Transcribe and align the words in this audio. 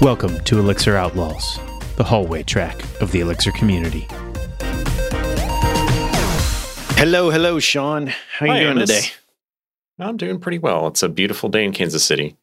Welcome 0.00 0.38
to 0.44 0.60
Elixir 0.60 0.96
Outlaws, 0.96 1.58
the 1.96 2.04
hallway 2.04 2.44
track 2.44 2.80
of 3.00 3.10
the 3.10 3.18
Elixir 3.18 3.50
community. 3.50 4.06
Hello, 6.94 7.30
hello, 7.30 7.58
Sean. 7.58 8.06
How 8.06 8.46
are 8.46 8.46
you 8.46 8.52
Hi, 8.52 8.60
doing 8.60 8.76
Amos. 8.76 8.90
today? 8.90 9.08
I'm 9.98 10.16
doing 10.16 10.38
pretty 10.38 10.58
well. 10.58 10.86
It's 10.86 11.02
a 11.02 11.08
beautiful 11.08 11.48
day 11.48 11.64
in 11.64 11.72
Kansas 11.72 12.04
City. 12.04 12.36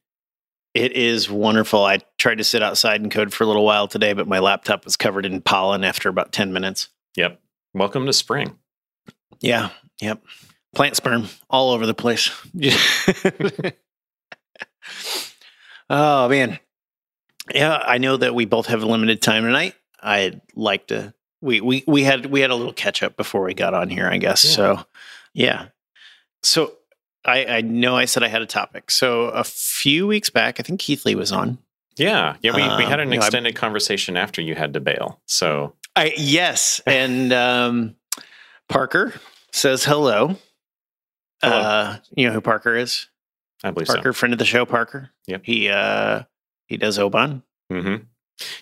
It 0.74 0.92
is 0.98 1.30
wonderful. 1.30 1.86
I 1.86 2.00
tried 2.18 2.40
to 2.40 2.44
sit 2.44 2.62
outside 2.62 3.00
and 3.00 3.10
code 3.10 3.34
for 3.34 3.46
a 3.46 3.48
little 3.48 3.64
while 3.64 3.88
today, 3.88 4.12
but 4.12 4.28
my 4.28 4.40
laptop 4.40 4.84
was 4.84 4.98
covered 4.98 5.26
in 5.26 5.40
pollen 5.40 5.86
after 5.86 6.10
about 6.10 6.34
10 6.34 6.52
minutes. 6.52 6.90
Yep. 7.16 7.40
Welcome 7.74 8.06
to 8.06 8.12
spring. 8.12 8.60
Yeah, 9.40 9.70
yep. 10.02 10.22
Plant 10.76 10.98
sperm 10.98 11.30
all 11.50 11.72
over 11.72 11.86
the 11.86 11.94
place. 11.94 12.30
oh, 15.90 16.28
man. 16.28 16.60
Yeah, 17.54 17.76
I 17.86 17.98
know 18.00 18.18
that 18.18 18.34
we 18.34 18.46
both 18.46 18.68
have 18.68 18.82
a 18.82 18.86
limited 18.88 19.22
time 19.22 19.44
tonight. 19.44 19.76
I'd 20.02 20.42
like 20.56 20.88
to 20.88 21.14
we 21.42 21.62
we 21.62 21.84
we 21.88 22.04
had 22.04 22.26
we 22.28 22.42
had 22.42 22.50
a 22.52 22.56
little 22.56 22.74
catch 22.74 23.04
up 23.04 23.18
before 23.18 23.44
we 23.44 23.54
got 23.54 23.74
on 23.74 23.90
here, 23.90 24.08
I 24.08 24.18
guess. 24.18 24.44
Yeah. 24.44 24.52
So, 24.52 24.86
yeah. 25.34 25.66
So, 26.44 26.74
I 27.26 27.46
I 27.46 27.62
know 27.62 27.96
I 27.96 28.06
said 28.06 28.24
I 28.24 28.28
had 28.28 28.42
a 28.42 28.46
topic. 28.48 28.90
So, 28.92 29.26
a 29.26 29.44
few 29.44 30.08
weeks 30.08 30.30
back, 30.30 30.60
I 30.60 30.64
think 30.64 30.80
Keathley 30.82 31.16
was 31.16 31.32
on. 31.32 31.58
Yeah. 31.98 32.36
Yeah. 32.42 32.52
We, 32.56 32.62
we 32.84 32.90
had 32.90 33.00
Um, 33.00 33.08
an 33.08 33.12
you 33.12 33.20
know, 33.20 33.24
I- 33.24 33.26
extended 33.28 33.56
conversation 33.56 34.18
after 34.18 34.42
you 34.42 34.56
had 34.56 34.74
to 34.74 34.80
bail. 34.80 35.22
So, 35.26 35.76
I 35.96 36.14
yes, 36.18 36.82
and 36.86 37.32
um, 37.32 37.96
Parker 38.70 39.14
says 39.52 39.84
hello. 39.86 40.36
Hello. 41.42 41.58
Uh, 41.60 41.98
you 42.16 42.28
know 42.28 42.34
who 42.34 42.42
Parker 42.42 42.76
is? 42.76 43.08
I 43.64 43.72
believe 43.72 43.88
Parker, 43.88 44.14
friend 44.14 44.34
of 44.34 44.40
the 44.40 44.46
show, 44.46 44.66
Parker. 44.66 45.12
Yep. 45.28 45.42
He 45.46 45.70
uh 45.70 46.24
he 46.68 46.78
does 46.78 46.98
Oban. 47.00 47.44
so. 47.72 47.82
hmm 47.82 47.96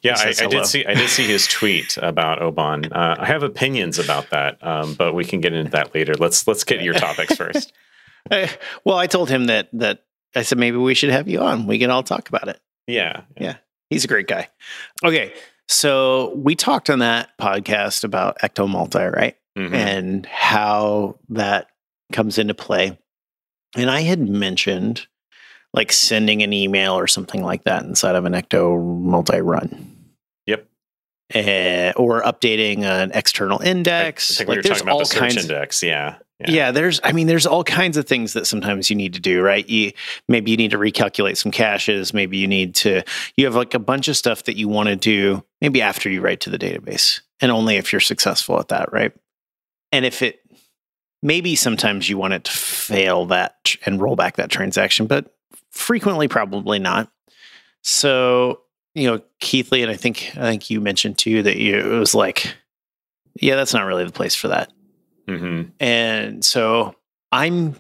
Yeah, 0.04 0.16
I, 0.18 0.34
I 0.40 0.48
did 0.48 0.66
see. 0.66 0.86
I 0.86 0.94
did 0.94 1.10
see 1.10 1.26
his 1.26 1.48
tweet 1.60 1.98
about 2.02 2.42
Oban. 2.42 2.92
Uh, 2.92 3.16
I 3.20 3.26
have 3.26 3.44
opinions 3.44 4.00
about 4.00 4.30
that, 4.32 4.58
um, 4.66 4.94
but 4.96 5.14
we 5.14 5.26
can 5.26 5.40
get 5.42 5.54
into 5.54 5.72
that 5.72 5.94
later. 5.96 6.14
Let's 6.16 6.48
let's 6.48 6.64
get 6.64 6.82
your 6.84 6.94
topics 6.94 7.36
first. 7.36 7.74
Well, 8.86 8.98
I 8.98 9.08
told 9.08 9.30
him 9.30 9.46
that 9.48 9.68
that 9.74 10.04
I 10.34 10.44
said 10.44 10.58
maybe 10.58 10.78
we 10.78 10.94
should 10.94 11.10
have 11.10 11.28
you 11.28 11.42
on. 11.42 11.68
We 11.68 11.78
can 11.78 11.92
all 11.92 12.04
talk 12.04 12.30
about 12.30 12.48
it. 12.48 12.60
Yeah. 12.88 13.22
Yeah. 13.38 13.58
He's 13.90 14.06
a 14.06 14.08
great 14.08 14.28
guy. 14.28 14.48
Okay. 15.04 15.34
So 15.68 16.34
we 16.36 16.56
talked 16.56 16.90
on 16.90 17.00
that 17.00 17.38
podcast 17.38 18.04
about 18.06 18.40
Ecto 18.40 18.68
Multi, 18.70 19.00
right? 19.00 19.36
Mhm. 19.58 19.74
and 19.74 20.26
how 20.26 21.20
that 21.30 21.68
comes 22.14 22.40
into 22.40 22.54
play. 22.56 22.98
And 23.76 23.92
I 23.92 24.02
had 24.02 24.28
mentioned 24.28 25.06
like 25.74 25.92
sending 25.92 26.44
an 26.44 26.54
email 26.54 26.98
or 26.98 27.08
something 27.08 27.44
like 27.44 27.64
that 27.64 27.84
inside 27.84 28.16
of 28.16 28.26
an 28.26 28.34
Ecto 28.34 29.02
multi 29.02 29.42
run. 29.42 30.14
Yep. 30.46 30.68
Eh, 31.34 31.94
or 31.96 32.22
updating 32.22 32.84
an 32.84 33.12
external 33.14 33.60
I 33.62 33.66
index. 33.66 34.38
think 34.38 34.50
Like, 34.50 34.62
there's 34.62 34.80
talking 34.80 34.84
about 34.84 34.94
the 34.94 35.00
all 35.00 35.30
search 35.30 35.38
index. 35.38 35.82
Yeah. 35.82 36.18
yeah. 36.46 36.72
there's 36.72 37.00
I 37.04 37.12
mean 37.12 37.28
there's 37.28 37.48
all 37.48 37.64
kinds 37.64 37.98
of 37.98 38.06
things 38.06 38.34
that 38.34 38.46
sometimes 38.46 38.90
you 38.90 38.96
need 38.96 39.14
to 39.16 39.20
do, 39.20 39.42
right? 39.42 39.68
You 39.68 39.94
maybe 40.28 40.52
you 40.52 40.58
need 40.58 40.72
to 40.72 40.78
recalculate 40.78 41.38
some 41.38 41.52
caches, 41.52 42.14
maybe 42.14 42.38
you 42.38 42.48
need 42.48 42.76
to 42.76 43.02
you 43.36 43.46
have 43.46 43.56
like 43.56 43.74
a 43.74 43.80
bunch 43.80 44.08
of 44.08 44.16
stuff 44.16 44.44
that 44.44 44.58
you 44.58 44.68
want 44.68 44.90
to 44.90 44.96
do 44.96 45.44
maybe 45.60 45.82
after 45.82 46.10
you 46.10 46.22
write 46.22 46.42
to 46.42 46.50
the 46.50 46.60
database 46.60 47.22
and 47.42 47.52
only 47.52 47.78
if 47.78 47.92
you're 47.92 48.00
successful 48.00 48.60
at 48.60 48.68
that, 48.68 48.94
right? 48.94 49.14
And 49.92 50.06
if 50.06 50.22
it 50.22 50.40
maybe 51.24 51.56
sometimes 51.56 52.10
you 52.10 52.18
want 52.18 52.34
it 52.34 52.44
to 52.44 52.52
fail 52.52 53.26
that 53.28 53.76
and 53.86 54.00
roll 54.00 54.16
back 54.16 54.36
that 54.36 54.52
transaction, 54.52 55.08
but 55.08 55.34
frequently 55.74 56.28
probably 56.28 56.80
not. 56.80 57.12
So, 57.82 58.62
you 58.96 59.10
know, 59.10 59.22
Keathley, 59.42 59.82
and 59.82 59.92
I 59.92 59.96
think 59.96 60.32
I 60.38 60.42
think 60.42 60.70
you 60.70 60.80
mentioned 60.80 61.18
too 61.18 61.44
that 61.44 61.58
you 61.58 61.78
it 61.78 62.00
was 62.00 62.16
like, 62.16 62.56
yeah, 63.36 63.56
that's 63.56 63.74
not 63.74 63.86
really 63.86 64.06
the 64.06 64.12
place 64.12 64.36
for 64.36 64.48
that. 64.48 64.72
hmm 65.28 65.64
And 65.80 66.46
so 66.46 66.96
I'm 67.32 67.76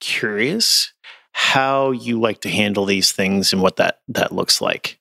curious 0.00 0.92
how 1.32 1.90
you 1.90 2.20
like 2.20 2.40
to 2.42 2.48
handle 2.48 2.84
these 2.84 3.12
things 3.12 3.52
and 3.52 3.60
what 3.60 3.76
that 3.76 4.00
that 4.08 4.32
looks 4.32 4.60
like. 4.60 4.98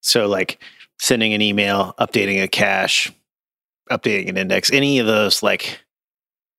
So 0.00 0.26
like 0.26 0.62
sending 0.98 1.32
an 1.32 1.42
email, 1.42 1.94
updating 1.98 2.42
a 2.42 2.48
cache, 2.48 3.12
updating 3.90 4.28
an 4.28 4.36
index, 4.36 4.72
any 4.72 4.98
of 4.98 5.06
those 5.06 5.42
like 5.42 5.80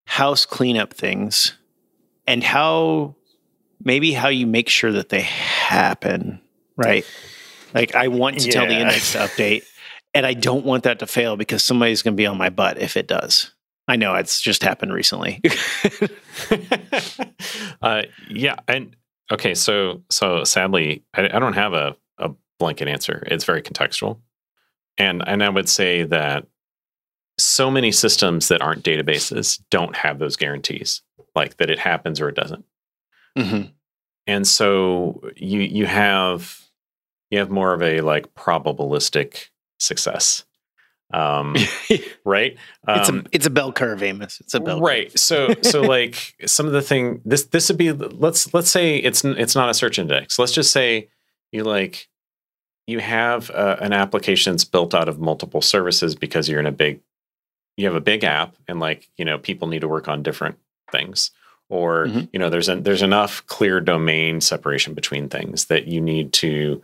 house 0.05 0.45
cleanup 0.45 0.93
things 0.93 1.55
and 2.25 2.43
how 2.43 3.15
maybe 3.83 4.11
how 4.11 4.29
you 4.29 4.47
make 4.47 4.69
sure 4.69 4.91
that 4.91 5.09
they 5.09 5.21
happen, 5.21 6.41
right? 6.75 7.05
Like 7.73 7.95
I 7.95 8.07
want 8.07 8.39
to 8.39 8.51
tell 8.51 8.65
the 8.65 8.79
index 8.79 9.13
to 9.13 9.19
update 9.19 9.63
and 10.13 10.25
I 10.25 10.33
don't 10.33 10.65
want 10.65 10.83
that 10.83 10.99
to 10.99 11.07
fail 11.07 11.35
because 11.35 11.63
somebody's 11.63 12.01
going 12.01 12.15
to 12.15 12.17
be 12.17 12.25
on 12.25 12.37
my 12.37 12.49
butt 12.49 12.79
if 12.79 12.97
it 12.97 13.07
does. 13.07 13.53
I 13.87 13.95
know 13.95 14.15
it's 14.15 14.41
just 14.41 14.63
happened 14.63 14.93
recently. 14.93 15.41
uh, 17.81 18.03
yeah, 18.29 18.57
and 18.67 18.95
okay, 19.31 19.55
so 19.55 20.03
so 20.11 20.43
sadly, 20.43 21.03
I, 21.15 21.25
I 21.25 21.39
don't 21.39 21.53
have 21.53 21.73
a, 21.73 21.95
a 22.19 22.31
blanket 22.59 22.87
answer. 22.87 23.23
It's 23.27 23.45
very 23.45 23.63
contextual, 23.63 24.19
and 24.97 25.27
and 25.27 25.43
I 25.43 25.49
would 25.49 25.67
say 25.67 26.03
that 26.03 26.45
so 27.39 27.71
many 27.71 27.91
systems 27.91 28.49
that 28.49 28.61
aren't 28.61 28.83
databases 28.83 29.59
don't 29.71 29.95
have 29.95 30.19
those 30.19 30.35
guarantees, 30.35 31.01
like 31.33 31.57
that 31.57 31.71
it 31.71 31.79
happens 31.79 32.21
or 32.21 32.29
it 32.29 32.35
doesn't. 32.35 32.65
Mhm. 33.39 33.71
And 34.27 34.47
so 34.47 35.21
you 35.35 35.61
you 35.61 35.85
have 35.85 36.59
you 37.31 37.39
have 37.39 37.49
more 37.49 37.73
of 37.73 37.81
a 37.81 38.01
like 38.01 38.33
probabilistic 38.35 39.49
success, 39.79 40.45
um, 41.13 41.55
right? 42.25 42.57
it's 42.87 43.09
Um, 43.09 43.19
a 43.19 43.23
it's 43.31 43.45
a 43.45 43.49
bell 43.49 43.71
curve, 43.71 44.03
Amos. 44.03 44.39
It's 44.39 44.53
a 44.53 44.59
bell 44.59 44.75
curve. 44.75 44.83
right 44.83 45.19
so 45.19 45.53
so 45.61 45.81
like 45.95 46.35
some 46.45 46.65
of 46.67 46.73
the 46.73 46.81
thing 46.81 47.21
this 47.25 47.45
this 47.45 47.69
would 47.69 47.77
be 47.77 47.91
let's 47.91 48.53
let's 48.53 48.69
say 48.69 48.97
it's 48.97 49.23
it's 49.23 49.55
not 49.55 49.69
a 49.69 49.73
search 49.73 49.97
index 49.99 50.37
let's 50.37 50.51
just 50.51 50.71
say 50.71 51.07
you 51.51 51.63
like 51.63 52.07
you 52.87 52.99
have 52.99 53.49
uh, 53.51 53.77
an 53.79 53.93
application 53.93 54.53
that's 54.53 54.65
built 54.65 54.93
out 54.95 55.07
of 55.09 55.19
multiple 55.19 55.61
services 55.61 56.15
because 56.15 56.49
you're 56.49 56.59
in 56.59 56.65
a 56.65 56.71
big 56.71 56.99
you 57.77 57.85
have 57.85 57.95
a 57.95 58.01
big 58.01 58.23
app 58.23 58.55
and 58.67 58.79
like 58.79 59.07
you 59.17 59.25
know 59.25 59.37
people 59.39 59.67
need 59.67 59.81
to 59.81 59.87
work 59.87 60.07
on 60.07 60.21
different 60.23 60.57
things 60.91 61.31
or 61.69 62.07
Mhm. 62.07 62.29
you 62.33 62.39
know 62.39 62.49
there's 62.49 62.67
an 62.69 62.83
there's 62.83 63.01
enough 63.01 63.45
clear 63.47 63.79
domain 63.79 64.41
separation 64.41 64.93
between 64.93 65.29
things 65.29 65.65
that 65.65 65.87
you 65.87 66.01
need 66.01 66.33
to 66.33 66.81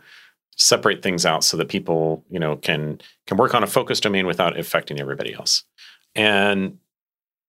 separate 0.56 1.02
things 1.02 1.26
out 1.26 1.44
so 1.44 1.56
that 1.56 1.68
people 1.68 2.24
you 2.30 2.38
know 2.38 2.56
can 2.56 3.00
can 3.26 3.36
work 3.36 3.54
on 3.54 3.62
a 3.62 3.66
focused 3.66 4.04
domain 4.04 4.26
without 4.26 4.58
affecting 4.58 5.00
everybody 5.00 5.34
else 5.34 5.64
and 6.14 6.78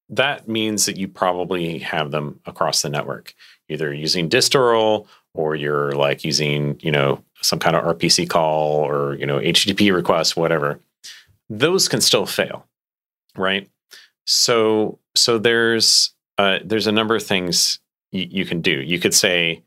that 0.10 0.48
means 0.48 0.86
that 0.86 0.98
you 0.98 1.08
probably 1.08 1.80
have 1.80 2.12
them 2.12 2.40
across 2.46 2.82
the 2.82 2.88
network, 2.90 3.34
either 3.68 3.94
using 3.94 4.30
Disterl 4.30 5.06
or 5.34 5.54
you're 5.54 5.92
like 5.92 6.24
using, 6.24 6.80
you 6.82 6.92
know, 6.92 7.22
some 7.42 7.60
kind 7.60 7.76
of 7.76 7.84
RPC 7.84 8.26
call 8.30 8.88
or, 8.88 9.16
you 9.16 9.26
know, 9.26 9.38
HTTP 9.40 9.94
request, 9.94 10.38
whatever. 10.38 10.80
Those 11.50 11.90
can 11.90 12.00
still 12.00 12.26
fail, 12.26 12.66
right? 13.36 13.70
So, 14.26 14.98
so 15.14 15.38
there's 15.38 16.14
uh, 16.38 16.60
there's 16.64 16.88
a 16.88 16.92
number 16.92 17.16
of 17.16 17.24
things 17.24 17.80
you, 18.12 18.28
you 18.30 18.46
can 18.46 18.62
do. 18.62 18.72
You 18.82 19.00
could 19.00 19.14
say 19.14 19.64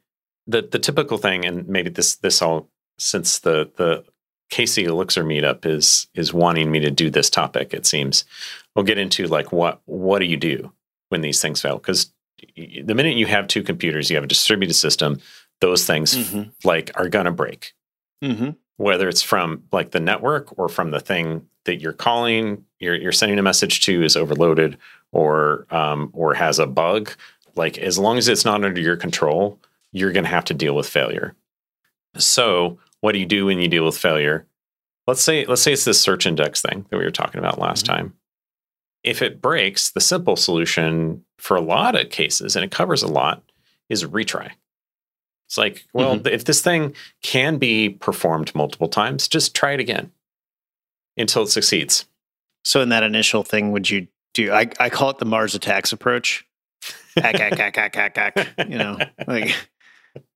that 0.47 0.70
the 0.70 0.78
typical 0.78 1.19
thing, 1.19 1.44
and 1.44 1.69
maybe 1.69 1.91
this 1.91 2.16
this 2.16 2.42
all 2.42 2.69
since 2.98 3.38
the 3.41 3.70
the 3.76 4.04
KC 4.53 4.84
Elixir 4.84 5.25
meetup 5.25 5.64
is 5.66 6.08
is 6.14 6.32
wanting 6.34 6.70
me 6.70 6.81
to 6.81 6.91
do 6.91 7.10
this 7.10 7.31
topic. 7.31 7.72
It 7.75 7.86
seems 7.86 8.25
we'll 8.75 8.84
get 8.84 8.98
into 8.98 9.26
like 9.26 9.52
what 9.52 9.81
what 9.87 10.19
do 10.20 10.26
you 10.26 10.37
do 10.37 10.72
when 11.08 11.20
these 11.20 11.40
things 11.43 11.61
fail 11.61 11.76
because 11.78 12.12
the 12.56 12.94
minute 12.94 13.16
you 13.16 13.26
have 13.26 13.46
two 13.49 13.62
computers 13.62 14.08
you 14.11 14.16
have 14.16 14.25
a 14.25 14.28
distributed 14.28 14.75
system 14.75 15.19
those 15.61 15.84
things 15.87 16.16
Mhm. 16.16 16.52
like 16.64 16.90
are 16.94 17.08
gonna 17.08 17.32
break 17.32 17.75
Mhm. 18.25 18.56
Whether 18.81 19.11
it's 19.11 19.21
from 19.21 19.62
like 19.73 19.91
the 19.91 20.00
network 20.00 20.59
or 20.59 20.67
from 20.67 20.91
the 20.91 21.00
thing 21.00 21.47
that 21.67 21.82
you're 21.82 21.93
calling 21.93 22.65
you're, 22.79 22.94
you're 22.94 23.12
sending 23.12 23.38
a 23.38 23.43
message 23.43 23.85
to 23.85 24.03
is 24.03 24.17
overloaded 24.17 24.79
or 25.12 25.67
um, 25.71 26.09
or 26.15 26.32
has 26.32 26.59
a 26.59 26.67
bug 26.67 27.11
like 27.56 27.77
as 27.77 27.99
long 27.99 28.17
as 28.17 28.27
it's 28.27 28.44
not 28.47 28.65
under 28.65 28.81
your 28.81 28.97
control 28.97 29.59
you're 29.93 30.12
going 30.12 30.25
to 30.25 30.31
have 30.31 30.44
to 30.47 30.55
deal 30.55 30.75
with 30.75 30.88
failure. 30.88 31.35
So 32.17 32.79
what 33.00 33.12
do 33.12 33.19
you 33.19 33.27
do 33.27 33.47
when 33.47 33.59
you 33.59 33.69
deal 33.69 33.85
with 33.85 33.99
failure? 33.99 34.47
Let's 35.06 35.21
say 35.21 35.44
let's 35.44 35.61
say 35.62 35.73
it's 35.75 35.85
this 35.85 36.00
search 36.00 36.26
index 36.26 36.62
thing 36.62 36.87
that 36.88 36.97
we 36.97 37.05
were 37.05 37.11
talking 37.11 37.38
about 37.38 37.59
last 37.59 37.85
Mhm. 37.85 37.88
time. 37.88 38.15
If 39.05 39.21
it 39.21 39.43
breaks 39.43 39.91
the 39.91 40.00
simple 40.00 40.37
solution 40.37 41.25
for 41.38 41.56
a 41.56 41.61
lot 41.61 42.00
of 42.00 42.11
cases 42.11 42.56
and 42.56 42.65
it 42.65 42.71
covers 42.71 43.03
a 43.03 43.09
lot 43.09 43.43
is 43.91 44.05
retry 44.05 44.53
it's 45.50 45.58
like 45.58 45.85
well 45.93 46.17
Mhm. 46.17 46.29
if 46.29 46.44
this 46.44 46.62
thing 46.62 46.94
can 47.23 47.58
be 47.58 47.88
performed 47.91 48.55
multiple 48.55 48.87
times 48.88 49.26
just 49.26 49.52
try 49.52 49.73
it 49.73 49.81
again 49.81 50.12
until 51.17 51.43
it 51.43 51.49
succeeds 51.49 52.06
So 52.64 52.81
in 52.82 52.91
that 52.91 53.02
initial 53.02 53.43
thing, 53.43 53.73
would 53.73 53.91
you 53.91 54.06
do? 54.32 54.52
I, 54.52 54.70
I 54.79 54.91
call 54.91 55.11
it 55.11 55.19
the 55.19 55.25
Mars 55.25 55.55
attacks 55.56 55.93
approach. 55.93 56.47
Hack, 57.17 57.37
hack, 57.37 57.58
hack, 57.58 57.75
hack, 57.76 57.94
hack, 57.97 58.17
hack. 58.17 58.49
You 58.69 58.79
know, 58.79 58.99
like 59.26 59.55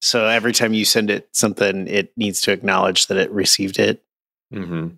so 0.01 0.27
every 0.27 0.53
time 0.53 0.73
you 0.75 0.85
send 0.85 1.11
it 1.11 1.29
something, 1.33 1.87
it 1.87 2.13
needs 2.17 2.41
to 2.43 2.53
acknowledge 2.53 3.07
that 3.07 3.19
it 3.19 3.31
received 3.31 3.79
it. 3.79 4.03
hmm 4.51 4.89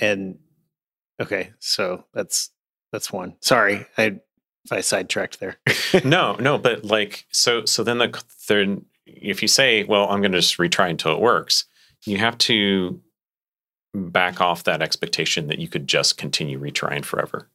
And 0.00 0.38
okay, 1.20 1.50
so 1.58 2.04
that's 2.14 2.50
that's 2.92 3.12
one. 3.12 3.34
Sorry, 3.40 3.86
I 3.96 4.20
if 4.64 4.70
I 4.72 4.80
sidetracked 4.82 5.40
there. 5.40 5.56
no, 6.04 6.34
no, 6.36 6.58
but 6.58 6.84
like 6.84 7.26
so 7.30 7.64
so 7.64 7.82
then 7.82 7.98
the 7.98 8.22
then 8.48 8.84
if 9.08 9.42
you 9.42 9.48
say, 9.48 9.84
well, 9.84 10.08
I'm 10.08 10.20
going 10.20 10.32
to 10.32 10.40
just 10.40 10.58
retry 10.58 10.90
until 10.90 11.12
it 11.12 11.20
works, 11.20 11.64
you 12.04 12.18
have 12.18 12.38
to 12.38 13.00
back 13.94 14.40
off 14.40 14.64
that 14.64 14.82
expectation 14.82 15.48
that 15.48 15.58
you 15.58 15.68
could 15.68 15.86
just 15.86 16.16
continue 16.16 16.60
retrying 16.60 17.04
forever. 17.04 17.48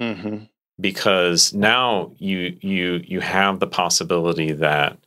Mm-hmm. 0.00 0.44
Because 0.80 1.52
now 1.52 2.12
you 2.18 2.56
you 2.60 3.02
you 3.04 3.20
have 3.20 3.58
the 3.58 3.66
possibility 3.66 4.52
that 4.52 4.98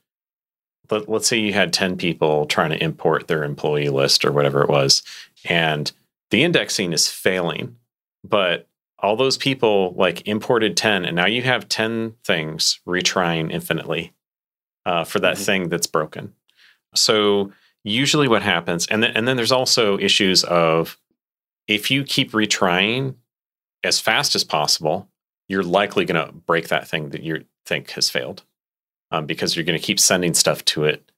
let, 0.90 1.08
let's 1.08 1.28
say 1.28 1.40
you 1.40 1.54
had 1.54 1.72
10 1.72 1.98
people 1.98 2.46
trying 2.46 2.72
to 2.72 2.84
import 2.84 3.28
their 3.28 3.44
employee 3.44 3.90
list 3.90 4.26
or 4.26 4.32
whatever 4.32 4.62
it 4.62 4.70
was 4.70 5.02
and 5.46 5.94
the 6.30 6.44
indexing 6.44 6.92
is 6.92 7.08
failing 7.08 7.78
but 8.24 8.68
all 9.00 9.16
those 9.16 9.38
people 9.38 9.94
like 9.96 10.28
imported 10.28 10.76
10 10.76 11.06
and 11.06 11.16
now 11.16 11.26
you 11.26 11.42
have 11.42 11.70
10 11.70 12.16
things 12.26 12.82
retrying 12.86 13.50
infinitely 13.50 14.12
uh, 14.86 15.04
for 15.04 15.20
that 15.20 15.38
Mhm. 15.38 15.46
thing 15.46 15.70
that's 15.70 15.88
broken. 15.88 16.34
So 16.96 17.52
usually 17.84 18.28
what 18.28 18.42
happens 18.44 18.86
and 18.88 19.02
then, 19.02 19.12
and 19.16 19.28
then 19.28 19.36
there's 19.38 19.52
also 19.52 19.98
issues 19.98 20.44
of 20.44 20.98
if 21.68 21.90
you 21.90 22.04
keep 22.04 22.32
retrying 22.32 23.16
as 23.84 24.00
fast 24.00 24.36
as 24.36 24.44
possible 24.44 25.08
you're 25.48 25.64
likely 25.64 26.06
going 26.06 26.24
to 26.26 26.32
break 26.32 26.68
that 26.70 26.88
thing 26.88 27.10
that 27.10 27.24
you 27.24 27.44
think 27.66 27.90
has 27.92 28.10
failed 28.10 28.44
um, 29.12 29.26
because 29.26 29.56
you're 29.56 29.66
going 29.66 29.78
to 29.80 29.84
keep 29.86 30.00
sending 30.00 30.34
stuff 30.34 30.64
to 30.66 30.86
it 30.86 31.12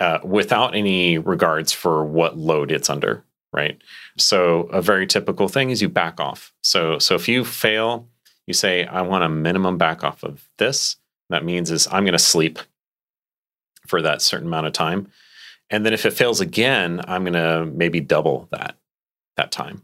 uh, 0.00 0.18
without 0.24 0.74
any 0.74 1.18
regards 1.18 1.72
for 1.72 2.04
what 2.04 2.36
load 2.36 2.70
it's 2.70 2.90
under 2.90 3.24
right? 3.52 3.80
So 4.18 4.62
a 4.72 4.82
very 4.82 5.06
typical 5.06 5.48
thing 5.48 5.70
is 5.70 5.80
you 5.80 5.88
back 5.88 6.20
off. 6.20 6.52
So 6.62 6.98
so 6.98 7.14
if 7.14 7.28
you 7.28 7.44
fail 7.44 8.08
you 8.46 8.54
say 8.54 8.86
i 8.86 9.02
want 9.02 9.22
a 9.24 9.28
minimum 9.28 9.76
back 9.78 10.02
off 10.02 10.22
of 10.24 10.48
this 10.58 10.96
that 11.30 11.44
means 11.44 11.70
is 11.70 11.86
i'm 11.92 12.04
going 12.04 12.12
to 12.12 12.18
sleep 12.18 12.58
for 13.88 14.02
that 14.02 14.22
certain 14.22 14.46
amount 14.46 14.66
of 14.66 14.72
time. 14.72 15.08
And 15.70 15.84
then 15.84 15.92
if 15.92 16.06
it 16.06 16.12
fails 16.12 16.40
again 16.40 17.00
i'm 17.06 17.24
going 17.24 17.34
to 17.34 17.66
maybe 17.66 18.00
double 18.00 18.48
that 18.50 18.76
that 19.36 19.50
time. 19.52 19.82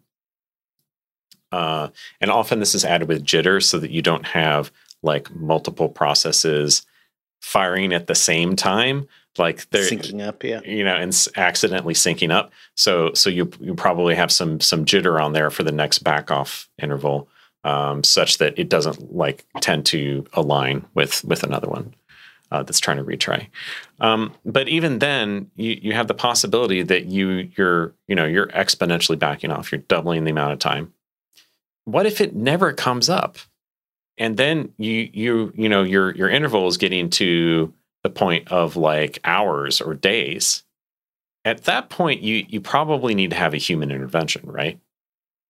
Uh, 1.52 1.88
and 2.20 2.30
often 2.30 2.58
this 2.58 2.74
is 2.74 2.84
added 2.84 3.08
with 3.08 3.24
jitter 3.24 3.62
so 3.62 3.78
that 3.78 3.90
you 3.90 4.02
don't 4.02 4.26
have 4.26 4.72
like 5.02 5.32
multiple 5.34 5.88
processes 5.88 6.84
firing 7.40 7.92
at 7.92 8.08
the 8.08 8.14
same 8.14 8.56
time. 8.56 9.06
Like 9.38 9.68
they're 9.70 9.88
Syncing 9.88 10.26
up, 10.26 10.44
yeah. 10.44 10.60
you 10.64 10.84
know 10.84 10.94
and 10.94 11.14
accidentally 11.36 11.94
syncing 11.94 12.32
up. 12.32 12.52
So 12.76 13.12
so 13.14 13.30
you 13.30 13.50
you 13.60 13.74
probably 13.74 14.14
have 14.14 14.32
some 14.32 14.60
some 14.60 14.84
jitter 14.84 15.22
on 15.22 15.32
there 15.32 15.50
for 15.50 15.62
the 15.62 15.72
next 15.72 16.00
back 16.00 16.30
off 16.30 16.68
interval 16.80 17.28
um, 17.64 18.04
such 18.04 18.38
that 18.38 18.58
it 18.58 18.68
doesn't 18.68 19.14
like 19.14 19.44
tend 19.60 19.86
to 19.86 20.24
align 20.34 20.84
with 20.94 21.24
with 21.24 21.42
another 21.42 21.68
one 21.68 21.94
uh, 22.54 22.62
that's 22.62 22.78
trying 22.78 22.98
to 22.98 23.04
retry. 23.04 23.48
Um, 23.98 24.32
but 24.44 24.68
even 24.68 25.00
then 25.00 25.50
you 25.56 25.78
you 25.82 25.92
have 25.92 26.06
the 26.06 26.14
possibility 26.14 26.82
that 26.82 27.06
you 27.06 27.50
you're 27.56 27.92
you 28.06 28.14
know 28.14 28.24
you're 28.24 28.46
exponentially 28.48 29.18
backing 29.18 29.50
off. 29.50 29.72
You're 29.72 29.80
doubling 29.80 30.24
the 30.24 30.30
amount 30.30 30.52
of 30.52 30.60
time. 30.60 30.92
What 31.84 32.06
if 32.06 32.20
it 32.20 32.34
never 32.34 32.72
comes 32.72 33.10
up? 33.10 33.38
And 34.18 34.36
then 34.36 34.72
you 34.78 35.10
you 35.12 35.52
you 35.56 35.68
know 35.68 35.82
your 35.82 36.14
your 36.14 36.28
interval 36.28 36.68
is 36.68 36.76
getting 36.76 37.10
to 37.10 37.72
the 38.04 38.10
point 38.10 38.52
of 38.52 38.76
like 38.76 39.18
hours 39.24 39.80
or 39.80 39.94
days. 39.94 40.62
At 41.44 41.64
that 41.64 41.90
point 41.90 42.22
you 42.22 42.46
you 42.48 42.60
probably 42.60 43.16
need 43.16 43.30
to 43.30 43.36
have 43.36 43.54
a 43.54 43.58
human 43.58 43.90
intervention 43.90 44.42
right? 44.44 44.78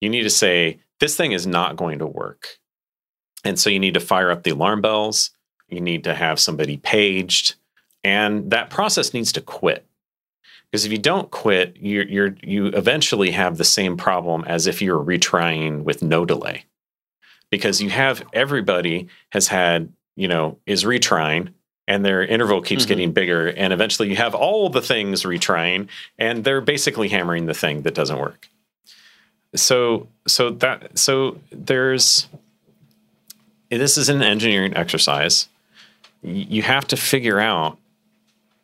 You 0.01 0.09
need 0.09 0.23
to 0.23 0.29
say 0.31 0.79
this 0.99 1.15
thing 1.15 1.33
is 1.33 1.45
not 1.45 1.75
going 1.75 1.99
to 1.99 2.07
work. 2.07 2.47
And 3.43 3.59
so 3.59 3.69
you 3.69 3.79
need 3.79 3.93
to 3.93 3.99
fire 3.99 4.31
up 4.31 4.41
the 4.41 4.51
alarm 4.51 4.81
bells 4.81 5.29
you 5.69 5.81
need 5.81 6.03
to 6.03 6.13
have 6.13 6.39
somebody 6.39 6.77
paged 6.77 7.55
and 8.03 8.51
that 8.51 8.69
process 8.69 9.13
needs 9.13 9.31
to 9.33 9.41
quit. 9.41 9.85
Because 10.71 10.85
if 10.85 10.91
you 10.91 10.97
don't 10.97 11.31
quit 11.31 11.75
you're, 11.79 12.05
you're 12.07 12.35
you 12.43 12.67
eventually 12.67 13.31
have 13.31 13.57
the 13.57 13.63
same 13.63 13.97
problem 13.97 14.43
as 14.45 14.67
if 14.67 14.81
you're 14.81 15.03
retrying 15.03 15.83
with 15.83 16.01
no 16.03 16.25
delay. 16.25 16.65
Because 17.49 17.81
you 17.81 17.89
have 17.89 18.23
everybody 18.33 19.07
has 19.31 19.47
had 19.47 19.91
you 20.15 20.27
know 20.27 20.57
is 20.65 20.83
retrying 20.83 21.49
and 21.87 22.03
their 22.03 22.23
interval 22.23 22.61
keeps 22.61 22.85
Mhm. 22.85 22.87
getting 22.89 23.11
bigger 23.11 23.47
and 23.47 23.71
eventually 23.71 24.09
you 24.09 24.15
have 24.15 24.33
all 24.35 24.69
the 24.69 24.81
things 24.81 25.23
retrying 25.23 25.87
and 26.17 26.43
they're 26.43 26.61
basically 26.61 27.09
hammering 27.09 27.45
the 27.45 27.53
thing 27.53 27.81
that 27.83 27.93
doesn't 27.95 28.19
work. 28.19 28.49
So 29.55 30.07
so 30.27 30.49
that 30.51 30.97
so 30.97 31.39
there's 31.51 32.27
this 33.69 33.97
is 33.97 34.09
an 34.09 34.21
engineering 34.21 34.75
exercise 34.75 35.47
you 36.25 36.61
have 36.61 36.85
to 36.87 36.97
figure 36.97 37.39
out 37.39 37.77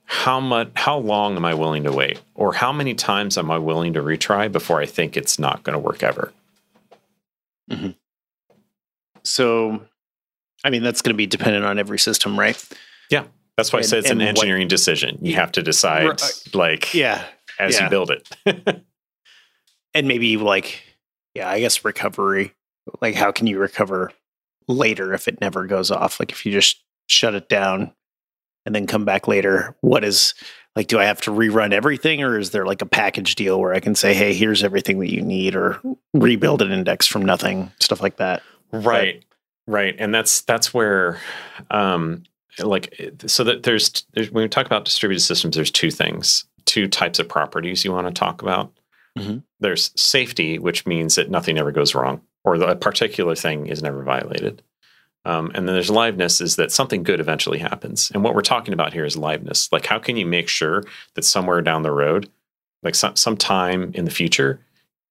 how 0.06 0.40
much 0.40 0.70
how 0.76 0.98
long 0.98 1.36
am 1.36 1.46
i 1.46 1.54
willing 1.54 1.84
to 1.84 1.92
wait 1.92 2.20
or 2.36 2.54
how 2.54 2.72
many 2.74 2.94
times 2.94 3.38
am 3.38 3.50
i 3.52 3.58
willing 3.58 3.94
to 3.94 4.02
retry 4.02 4.52
before 4.52 4.82
i 4.82 4.86
think 4.86 5.16
it's 5.16 5.38
not 5.40 5.64
going 5.64 5.74
to 5.74 5.80
work 5.80 6.04
ever 6.04 6.34
mm-hmm. 7.70 7.92
So, 9.24 9.82
I 10.64 10.72
mean, 10.72 10.82
that's 10.82 11.04
going 11.04 11.14
to 11.14 11.18
be 11.18 11.28
dependent 11.28 11.64
on 11.64 11.78
every 11.78 12.00
system, 12.00 12.40
right? 12.40 12.58
Yeah. 13.12 13.26
That's 13.56 13.72
why 13.72 13.78
i 13.78 13.82
And- 13.82 13.90
said 13.90 14.00
it's 14.00 14.10
an 14.10 14.20
and 14.20 14.36
what- 14.36 14.44
engineering 14.44 14.68
decision 14.68 15.20
you 15.22 15.36
have 15.36 15.52
to 15.52 15.62
decide 15.62 16.08
Right. 16.08 16.22
Uh, 16.24 16.58
like 16.58 16.94
Yeah. 16.94 17.24
as 17.60 17.76
yeah. 17.76 17.84
you 17.84 17.90
build 17.92 18.10
it 18.12 18.28
And 19.94 20.08
maybe 20.08 20.38
like, 20.38 20.82
yeah, 21.36 21.50
I 21.50 21.60
guess 21.60 21.86
recovery. 21.86 22.54
Like, 23.02 23.14
how 23.14 23.32
can 23.32 23.46
you 23.46 23.60
recover 23.60 24.12
later 24.68 25.14
if 25.14 25.28
it 25.28 25.40
never 25.42 25.68
goes 25.68 25.92
off? 25.92 26.20
Like, 26.20 26.32
if 26.32 26.46
you 26.46 26.52
just 26.52 26.82
shut 27.12 27.36
it 27.36 27.50
down 27.50 27.92
and 28.66 28.74
then 28.74 28.88
come 28.88 29.06
back 29.06 29.28
later, 29.28 29.76
what 29.82 30.04
is 30.04 30.34
like, 30.76 30.88
do 30.88 31.00
I 31.00 31.06
have 31.06 31.22
to 31.22 31.32
rerun 31.32 31.74
everything 31.74 32.24
or 32.24 32.40
is 32.40 32.52
there 32.52 32.66
like 32.66 32.82
a 32.82 32.86
package 32.86 33.36
deal 33.36 33.60
where 33.60 33.74
I 33.74 33.80
can 33.80 33.96
say, 33.96 34.14
hey, 34.14 34.34
here's 34.34 34.64
everything 34.64 35.00
that 35.00 35.12
you 35.12 35.22
need 35.22 35.56
or 35.56 35.82
rebuild 36.14 36.62
an 36.62 36.72
index 36.72 37.06
from 37.08 37.26
nothing, 37.26 37.72
stuff 37.80 38.02
like 38.02 38.18
that? 38.18 38.42
right. 38.72 39.24
Right. 39.68 39.96
And 40.00 40.14
that's 40.14 40.42
that's 40.42 40.74
where 40.74 41.20
um 41.70 42.24
like 42.60 43.12
so 43.28 43.44
that 43.44 43.64
there's, 43.64 44.06
there's 44.14 44.32
when 44.32 44.44
we 44.44 44.50
talk 44.50 44.66
about 44.66 44.86
distributed 44.86 45.22
systems 45.22 45.56
there's 45.56 45.72
two 45.72 45.92
things 45.92 46.46
two 46.66 46.88
types 46.88 47.20
of 47.20 47.30
properties 47.30 47.86
you 47.86 47.92
want 47.92 48.08
to 48.08 48.14
talk 48.14 48.42
about. 48.42 48.72
Mhm. 49.18 49.44
there's 49.60 49.92
safety 49.96 50.58
which 50.58 50.86
means 50.86 51.16
that 51.16 51.30
nothing 51.30 51.58
ever 51.58 51.72
goes 51.72 51.94
wrong 51.94 52.22
or 52.46 52.56
a 52.56 52.76
particular 52.76 53.36
thing 53.36 53.68
is 53.68 53.84
never 53.84 54.04
violated 54.04 54.62
um, 55.26 55.52
and 55.54 55.68
then 55.68 55.76
there's 55.76 55.90
liveness 55.90 56.42
is 56.42 56.56
that 56.56 56.72
something 56.72 57.04
good 57.04 57.20
eventually 57.20 57.60
happens. 57.60 58.12
And 58.12 58.24
what 58.24 58.34
we're 58.34 58.42
talking 58.42 58.74
about 58.74 58.94
here 58.94 59.06
is 59.06 59.16
liveness. 59.16 59.72
Like 59.72 59.86
how 59.86 60.00
can 60.00 60.18
you 60.18 60.26
make 60.26 60.48
sure 60.48 60.84
that 61.14 61.24
somewhere 61.24 61.62
down 61.62 61.84
the 61.84 61.92
road 61.92 62.30
like 62.84 62.96
some 62.96 63.38
time 63.38 63.92
in 63.94 64.06
the 64.06 64.12
future 64.12 64.60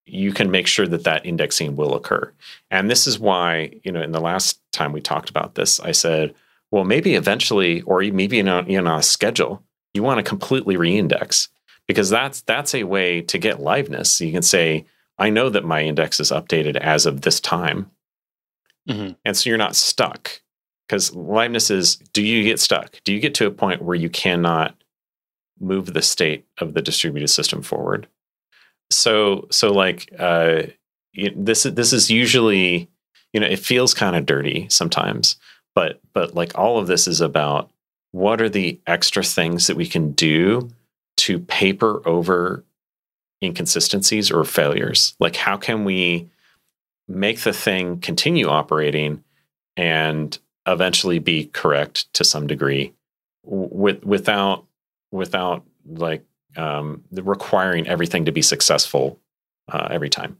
you 0.06 0.32
can 0.32 0.50
make 0.50 0.66
sure 0.66 0.88
that 0.88 1.04
that 1.04 1.24
indexing 1.24 1.76
will 1.76 1.94
occur? 1.94 2.32
And 2.70 2.90
this 2.90 3.06
is 3.06 3.18
why, 3.18 3.72
you 3.84 3.92
know, 3.92 4.02
in 4.02 4.12
the 4.12 4.20
last 4.20 4.60
time 4.72 4.92
we 4.92 5.00
talked 5.00 5.30
about 5.30 5.54
this, 5.54 5.78
I 5.78 5.92
said, 5.92 6.34
well, 6.72 6.84
maybe 6.84 7.14
eventually, 7.14 7.82
or 7.82 8.00
maybe 8.00 8.40
in 8.40 8.48
a, 8.48 8.62
in 8.62 8.86
a 8.86 9.02
schedule, 9.02 9.62
you 9.94 10.02
want 10.02 10.18
to 10.18 10.28
completely 10.28 10.76
reindex. 10.76 11.48
Because 11.86 12.10
that's 12.10 12.42
that's 12.42 12.72
a 12.72 12.84
way 12.84 13.20
to 13.22 13.36
get 13.36 13.58
liveness. 13.58 14.24
You 14.24 14.30
can 14.30 14.42
say, 14.42 14.84
I 15.18 15.28
know 15.28 15.48
that 15.48 15.64
my 15.64 15.82
index 15.82 16.20
is 16.20 16.30
updated 16.30 16.76
as 16.76 17.04
of 17.04 17.22
this 17.22 17.40
time, 17.40 17.90
Mhm. 18.90 19.16
and 19.24 19.36
so 19.36 19.48
you're 19.48 19.58
not 19.58 19.76
stuck. 19.76 20.40
Because 20.88 21.10
liveness 21.12 21.70
is, 21.70 21.96
do 22.12 22.22
you 22.22 22.42
get 22.42 22.58
stuck? 22.58 22.96
Do 23.04 23.12
you 23.12 23.20
get 23.20 23.34
to 23.36 23.46
a 23.46 23.50
point 23.52 23.80
where 23.82 23.94
you 23.96 24.10
cannot 24.10 24.74
move 25.60 25.92
the 25.92 26.02
state 26.02 26.46
of 26.58 26.74
the 26.74 26.82
distributed 26.82 27.28
system 27.28 27.62
forward? 27.62 28.08
So, 28.90 29.46
so 29.50 29.72
like, 29.72 30.12
uh, 30.18 30.62
this 31.36 31.64
this 31.64 31.92
is 31.92 32.10
usually 32.10 32.88
you 33.32 33.40
know 33.40 33.46
it 33.46 33.58
feels 33.58 33.94
kind 33.94 34.14
of 34.14 34.26
dirty 34.26 34.66
sometimes 34.70 35.36
but 35.74 36.00
but 36.12 36.34
like 36.36 36.56
all 36.56 36.78
of 36.78 36.86
this 36.86 37.08
is 37.08 37.20
about 37.20 37.68
what 38.12 38.40
are 38.40 38.48
the 38.48 38.78
extra 38.86 39.22
things 39.24 39.66
that 39.66 39.76
we 39.76 39.86
can 39.86 40.12
do 40.12 40.68
to 41.16 41.38
paper 41.40 42.00
over 42.08 42.64
inconsistencies 43.42 44.30
or 44.30 44.44
failures 44.44 45.14
like 45.18 45.34
how 45.34 45.56
can 45.56 45.84
we 45.84 46.28
make 47.10 47.40
the 47.40 47.52
thing 47.52 47.98
continue 48.00 48.48
operating 48.48 49.22
and 49.76 50.38
eventually 50.66 51.18
be 51.18 51.46
correct 51.46 52.12
to 52.14 52.24
some 52.24 52.46
degree 52.46 52.92
with 53.44 54.04
without 54.04 54.64
without 55.10 55.64
like 55.86 56.24
um, 56.56 57.02
the 57.10 57.22
requiring 57.22 57.86
everything 57.88 58.24
to 58.26 58.32
be 58.32 58.42
successful 58.42 59.18
uh, 59.72 59.88
every 59.90 60.08
time 60.08 60.38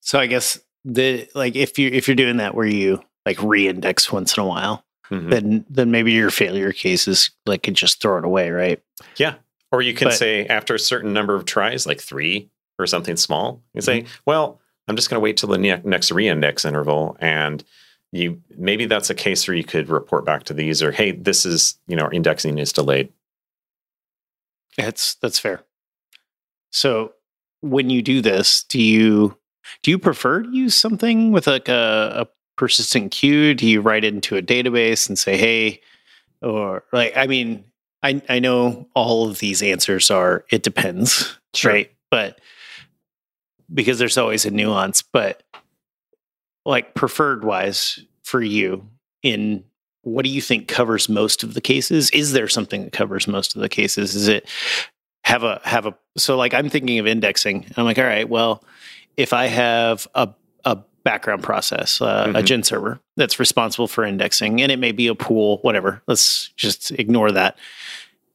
So 0.00 0.18
I 0.18 0.26
guess 0.26 0.58
the 0.84 1.28
like 1.34 1.56
if 1.56 1.78
you 1.78 1.88
if 1.90 2.06
you're 2.08 2.14
doing 2.14 2.36
that 2.38 2.54
where 2.54 2.66
you 2.66 3.02
like 3.26 3.42
re-index 3.42 4.10
once 4.12 4.36
in 4.36 4.42
a 4.42 4.46
while, 4.46 4.84
Mhm. 5.10 5.30
then 5.30 5.64
then 5.68 5.90
maybe 5.90 6.12
your 6.12 6.30
failure 6.30 6.72
cases 6.72 7.30
like 7.46 7.62
could 7.64 7.74
just 7.74 8.00
throw 8.00 8.18
it 8.18 8.24
away, 8.24 8.50
right? 8.50 8.80
Yeah. 9.16 9.34
Or 9.72 9.82
you 9.82 9.92
can 9.94 10.08
But- 10.08 10.14
say 10.18 10.46
after 10.46 10.74
a 10.74 10.78
certain 10.78 11.12
number 11.12 11.34
of 11.34 11.44
tries, 11.44 11.86
like 11.86 12.00
three 12.00 12.48
or 12.78 12.86
something 12.86 13.16
small, 13.16 13.62
you 13.74 13.80
say, 13.82 14.02
Mm-hmm. 14.02 14.12
well, 14.26 14.60
I'm 14.90 14.96
just 14.96 15.08
going 15.08 15.16
to 15.20 15.22
wait 15.24 15.36
till 15.36 15.48
the 15.48 15.56
ne- 15.58 15.80
next 15.84 16.10
reindex 16.10 16.64
interval. 16.64 17.16
And 17.20 17.64
you 18.12 18.42
maybe 18.58 18.86
that's 18.86 19.08
a 19.08 19.14
case 19.14 19.46
where 19.46 19.56
you 19.56 19.64
could 19.64 19.88
report 19.88 20.24
back 20.24 20.42
to 20.44 20.52
the 20.54 20.64
user, 20.64 20.90
hey, 20.90 21.12
this 21.12 21.46
is, 21.46 21.76
you 21.86 21.96
know, 21.96 22.02
our 22.04 22.12
indexing 22.12 22.58
is 22.58 22.72
delayed. 22.72 23.12
That's 24.76 25.14
that's 25.16 25.38
fair. 25.38 25.62
So 26.70 27.12
when 27.60 27.90
you 27.90 28.02
do 28.02 28.20
this, 28.20 28.64
do 28.64 28.80
you 28.80 29.36
do 29.82 29.90
you 29.90 29.98
prefer 29.98 30.42
to 30.42 30.48
use 30.50 30.74
something 30.74 31.32
with 31.32 31.46
like 31.46 31.68
a, 31.68 32.26
a 32.26 32.28
persistent 32.56 33.12
queue? 33.12 33.54
Do 33.54 33.66
you 33.66 33.80
write 33.80 34.04
it 34.04 34.14
into 34.14 34.36
a 34.36 34.42
database 34.42 35.08
and 35.08 35.18
say, 35.18 35.36
hey, 35.36 35.80
or 36.42 36.84
like 36.92 37.16
I 37.16 37.26
mean, 37.26 37.64
I 38.02 38.22
I 38.28 38.38
know 38.38 38.88
all 38.94 39.28
of 39.28 39.38
these 39.38 39.62
answers 39.62 40.10
are 40.10 40.44
it 40.50 40.62
depends, 40.62 41.36
Sure. 41.54 41.72
right? 41.72 41.92
But 42.10 42.40
because 43.72 43.98
there's 43.98 44.18
always 44.18 44.44
a 44.44 44.50
nuance, 44.50 45.02
but 45.02 45.42
like 46.64 46.94
preferred 46.94 47.44
wise 47.44 47.98
for 48.24 48.42
you 48.42 48.88
in 49.22 49.64
what 50.02 50.24
do 50.24 50.30
you 50.30 50.40
think 50.40 50.66
covers 50.68 51.08
most 51.08 51.42
of 51.42 51.54
the 51.54 51.60
cases? 51.60 52.10
Is 52.10 52.32
there 52.32 52.48
something 52.48 52.84
that 52.84 52.92
covers 52.92 53.26
most 53.28 53.54
of 53.54 53.60
the 53.62 53.68
cases? 53.68 54.14
Is 54.14 54.28
it 54.28 54.48
have 55.24 55.44
a 55.44 55.60
have 55.64 55.84
a 55.86 55.94
so 56.16 56.36
like 56.36 56.54
I'm 56.54 56.68
thinking 56.70 56.98
of 56.98 57.06
indexing. 57.06 57.66
I'm 57.76 57.84
like, 57.84 57.98
all 57.98 58.04
right, 58.04 58.28
well, 58.28 58.64
if 59.16 59.32
I 59.32 59.46
have 59.46 60.08
a 60.14 60.28
a 60.64 60.78
background 61.04 61.42
process, 61.42 62.00
uh, 62.00 62.26
a 62.28 62.32
Mhm. 62.40 62.44
gen 62.44 62.62
server 62.62 63.00
that's 63.16 63.38
responsible 63.38 63.88
for 63.88 64.04
indexing, 64.04 64.60
and 64.60 64.70
it 64.72 64.78
may 64.78 64.92
be 64.92 65.06
a 65.06 65.14
pool, 65.14 65.58
whatever. 65.62 66.02
Let's 66.06 66.48
just 66.56 66.90
ignore 66.92 67.30
that. 67.32 67.58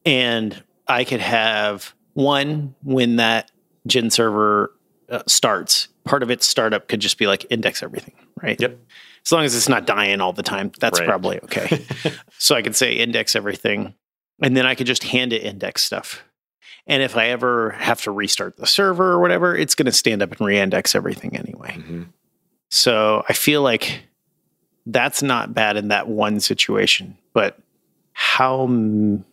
And 0.05 0.63
I 0.87 1.03
could 1.03 1.19
have 1.21 1.93
one 2.13 2.75
when 2.83 3.15
that 3.17 3.51
gen 3.87 4.09
server 4.11 4.71
uh, 5.09 5.21
starts. 5.27 5.87
Part 6.03 6.23
of 6.23 6.29
its 6.31 6.45
startup 6.45 6.87
could 6.87 6.99
just 6.99 7.17
be 7.17 7.27
like 7.27 7.45
index 7.49 7.81
everything, 7.83 8.13
right? 8.41 8.59
Yep. 8.59 8.77
As 9.25 9.31
long 9.31 9.43
as 9.43 9.55
it's 9.55 9.69
not 9.69 9.87
dying 9.87 10.21
all 10.21 10.33
the 10.33 10.43
time, 10.43 10.71
that's 10.79 10.99
Right. 10.99 11.07
probably 11.07 11.39
okay. 11.43 11.83
so 12.37 12.55
I 12.55 12.61
could 12.61 12.75
say 12.75 12.93
index 12.93 13.35
everything, 13.35 13.95
and 14.41 14.55
then 14.55 14.65
I 14.67 14.75
could 14.75 14.87
just 14.87 15.03
hand 15.03 15.33
it 15.33 15.43
index 15.43 15.83
stuff. 15.83 16.23
And 16.87 17.01
if 17.01 17.17
I 17.17 17.29
ever 17.29 17.71
have 17.71 18.01
to 18.03 18.11
restart 18.11 18.57
the 18.57 18.67
server 18.67 19.11
or 19.13 19.19
whatever, 19.19 19.55
it's 19.55 19.73
going 19.73 19.87
to 19.87 19.91
stand 19.91 20.21
up 20.21 20.31
and 20.31 20.41
reindex 20.41 20.93
everything 20.93 21.35
anyway. 21.35 21.71
Mhm. 21.79 22.07
So 22.69 23.23
I 23.27 23.33
feel 23.33 23.63
like 23.63 24.03
that's 24.85 25.23
not 25.23 25.55
bad 25.55 25.77
in 25.77 25.87
that 25.87 26.07
one 26.07 26.39
situation. 26.39 27.17
But 27.33 27.57
how 28.13 28.65
m- 28.65 29.25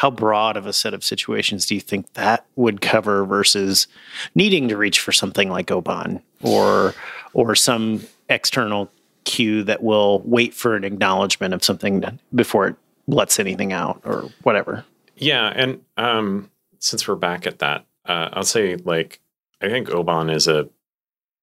how 0.00 0.10
broad 0.10 0.56
of 0.56 0.64
a 0.64 0.72
set 0.72 0.94
of 0.94 1.04
situations 1.04 1.66
do 1.66 1.74
you 1.74 1.80
think 1.80 2.10
that 2.14 2.46
would 2.56 2.80
cover 2.80 3.26
versus 3.26 3.86
needing 4.34 4.66
to 4.66 4.74
reach 4.74 4.98
for 4.98 5.12
something 5.12 5.50
like 5.50 5.70
Oban 5.70 6.22
or 6.40 6.94
or 7.34 7.54
some 7.54 8.02
external 8.30 8.90
queue 9.24 9.62
that 9.62 9.82
will 9.82 10.20
wait 10.20 10.54
for 10.54 10.74
an 10.74 10.84
acknowledgement 10.84 11.52
of 11.52 11.62
something 11.62 12.18
before 12.34 12.68
it 12.68 12.76
lets 13.08 13.38
anything 13.38 13.74
out 13.74 14.00
or 14.04 14.30
whatever? 14.42 14.86
Yeah, 15.16 15.52
and 15.54 15.82
um, 15.98 16.50
since 16.78 17.06
we're 17.06 17.14
back 17.16 17.46
at 17.46 17.58
that, 17.58 17.84
uh, 18.06 18.30
I'll 18.32 18.44
say 18.44 18.76
like 18.76 19.20
I 19.60 19.68
think 19.68 19.90
Oban 19.90 20.30
is 20.30 20.48
a 20.48 20.66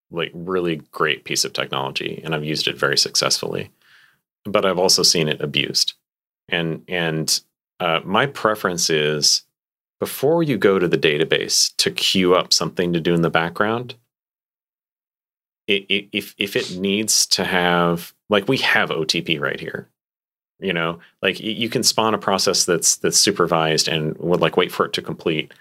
like 0.10 0.32
really 0.34 0.78
great 0.92 1.26
piece 1.26 1.46
of 1.46 1.54
technology, 1.54 2.24
and 2.24 2.34
I've 2.34 2.44
used 2.44 2.68
it 2.68 2.76
very 2.76 2.98
successfully. 2.98 3.70
But 4.46 4.66
I've 4.66 4.80
also 4.80 5.04
seen 5.04 5.28
it 5.28 5.42
abused, 5.42 5.94
and 6.50 6.84
and 6.88 7.40
uh, 7.80 8.02
my 8.06 8.26
preference 8.28 8.90
is 8.90 9.44
before 10.00 10.44
you 10.44 10.58
go 10.58 10.80
to 10.80 10.88
the 10.88 10.98
database 10.98 11.76
to 11.78 11.92
queue 11.92 12.36
up 12.36 12.54
something 12.54 12.94
to 12.94 13.00
do 13.02 13.14
in 13.14 13.22
the 13.24 13.30
background. 13.32 13.96
i- 15.70 15.86
i- 15.92 16.10
if 16.14 16.36
if 16.38 16.56
it 16.56 16.72
needs 16.78 17.26
to 17.28 17.44
have 17.46 18.14
like 18.30 18.48
we 18.48 18.58
have 18.58 18.90
OTP 18.92 19.40
right 19.40 19.60
here, 19.60 19.90
you 20.60 20.74
know 20.74 21.00
like 21.24 21.40
you 21.40 21.70
can 21.70 21.84
spawn 21.84 22.14
a 22.16 22.20
process 22.20 22.66
that's 22.66 22.98
that's 22.98 23.18
supervised 23.20 23.88
and 23.90 24.18
would 24.18 24.42
like 24.42 24.58
wait 24.58 24.72
for 24.72 24.86
it 24.88 24.94
to 24.94 25.02
complete 25.04 25.54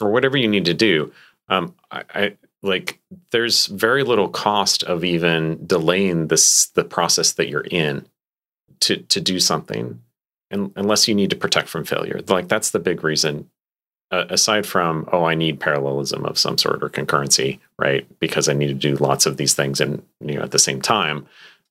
or 0.00 0.10
whatever 0.12 0.36
you 0.38 0.48
need 0.48 0.66
to 0.66 0.74
do 0.74 1.12
um 1.48 1.74
I, 1.90 2.04
I 2.14 2.36
like 2.62 3.00
there's 3.32 3.66
very 3.66 4.04
little 4.04 4.28
cost 4.28 4.84
of 4.84 5.04
even 5.04 5.66
delaying 5.66 6.28
this 6.28 6.66
the 6.68 6.84
process 6.84 7.32
that 7.34 7.48
you're 7.50 7.66
in 7.70 8.06
to 8.82 8.98
to 8.98 9.20
do 9.20 9.40
something 9.40 10.00
and, 10.54 10.72
unless 10.76 11.06
you 11.08 11.14
need 11.14 11.30
to 11.30 11.36
protect 11.36 11.68
from 11.68 11.84
failure. 11.84 12.20
Like 12.28 12.48
that's 12.48 12.70
the 12.70 12.78
big 12.78 13.04
reason 13.04 13.50
uh, 14.10 14.26
aside 14.28 14.66
from 14.66 15.08
oh 15.12 15.24
i 15.24 15.34
need 15.34 15.58
parallelism 15.58 16.24
of 16.26 16.38
some 16.38 16.56
sort 16.58 16.82
or 16.84 16.88
concurrency 16.90 17.58
right? 17.78 18.06
Because 18.20 18.48
i 18.48 18.52
need 18.52 18.68
to 18.68 18.74
do 18.74 18.96
lots 18.96 19.26
of 19.26 19.36
these 19.36 19.54
things 19.54 19.80
and 19.80 20.02
you 20.20 20.34
know 20.36 20.42
at 20.42 20.50
the 20.52 20.58
same 20.58 20.80
time. 20.80 21.26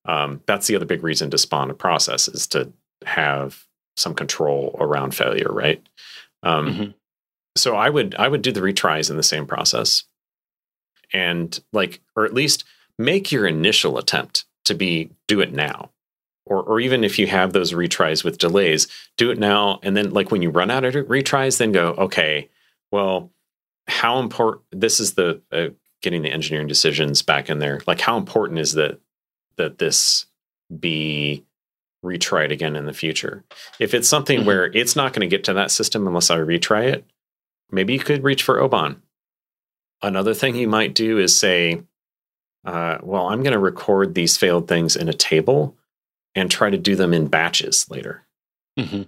Um, 0.05 0.41
that's 0.47 0.67
the 0.67 0.75
other 0.75 0.85
big 0.85 1.01
reason 1.03 1.29
to 1.31 1.37
spawn 1.37 1.69
a 1.71 1.73
process 1.73 2.27
is 2.27 2.45
to 2.47 2.71
have 3.05 3.65
some 3.95 4.13
control 4.13 4.75
around 4.79 5.15
failure 5.15 5.47
right? 5.49 5.81
Um, 6.43 6.67
Mhm. 6.67 6.93
so 7.55 7.75
i 7.75 7.89
would 7.89 8.15
i 8.15 8.27
would 8.27 8.41
do 8.41 8.51
the 8.51 8.61
retries 8.61 9.09
in 9.09 9.15
the 9.17 9.23
same 9.33 9.45
process 9.47 10.03
and 11.13 11.59
like 11.71 12.01
or 12.15 12.25
at 12.25 12.33
least 12.33 12.65
make 12.97 13.31
your 13.31 13.45
initial 13.47 13.97
attempt 13.97 14.45
to 14.65 14.73
be 14.73 15.09
do 15.27 15.39
it 15.41 15.53
now 15.53 15.89
or 16.45 16.61
or 16.63 16.79
even 16.79 17.03
if 17.03 17.17
you 17.19 17.27
have 17.27 17.53
those 17.53 17.73
retries 17.73 18.23
with 18.23 18.37
delays 18.37 18.87
do 19.17 19.31
it 19.31 19.39
now. 19.39 19.79
And 19.83 19.95
then 19.95 20.11
like 20.11 20.31
when 20.31 20.41
you 20.41 20.49
run 20.49 20.71
out 20.71 20.83
of 20.85 20.93
retries 20.93 21.57
then 21.57 21.71
go 21.71 21.89
okay 21.97 22.49
well 22.91 23.31
how 23.87 24.19
important 24.19 24.63
this 24.71 24.99
is 24.99 25.13
the 25.13 25.41
uh, 25.51 25.67
getting 26.01 26.21
the 26.21 26.31
engineering 26.31 26.67
decisions 26.67 27.21
back 27.21 27.49
in 27.49 27.59
there. 27.59 27.81
Like 27.87 27.99
how 28.01 28.17
important 28.17 28.59
is 28.59 28.73
that 28.73 28.99
that 29.57 29.77
this 29.77 30.25
be 30.79 31.45
retried 32.03 32.51
again 32.51 32.75
in 32.75 32.85
the 32.85 32.93
future? 32.93 33.43
If 33.79 33.93
it's 33.93 34.09
something 34.09 34.41
Mhm. 34.41 34.45
where 34.45 34.65
it's 34.65 34.95
not 34.95 35.13
going 35.13 35.21
to 35.21 35.33
get 35.33 35.45
to 35.45 35.53
that 35.53 35.71
system 35.71 36.05
unless 36.07 36.29
i 36.29 36.37
retry 36.37 36.85
it 36.91 37.05
maybe 37.71 37.93
you 37.93 37.99
could 37.99 38.23
reach 38.23 38.43
for 38.43 38.59
oban 38.59 39.01
another 40.01 40.33
thing 40.33 40.55
you 40.55 40.67
might 40.67 40.93
do 40.93 41.17
is 41.17 41.35
say 41.35 41.81
uh, 42.65 42.97
well 43.01 43.27
i'm 43.29 43.41
going 43.41 43.53
to 43.53 43.59
record 43.59 44.13
these 44.13 44.35
failed 44.37 44.67
things 44.67 44.95
in 44.97 45.07
a 45.09 45.13
table 45.13 45.75
and 46.35 46.49
try 46.49 46.69
to 46.69 46.77
do 46.77 46.95
them 46.95 47.13
in 47.13 47.27
batches 47.27 47.89
later 47.89 48.23
Mhm. 48.79 49.07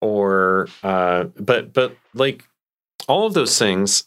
or 0.00 0.68
uh, 0.82 1.24
but 1.38 1.72
but 1.72 1.96
like 2.14 2.44
all 3.06 3.26
of 3.26 3.34
those 3.34 3.58
things 3.58 4.04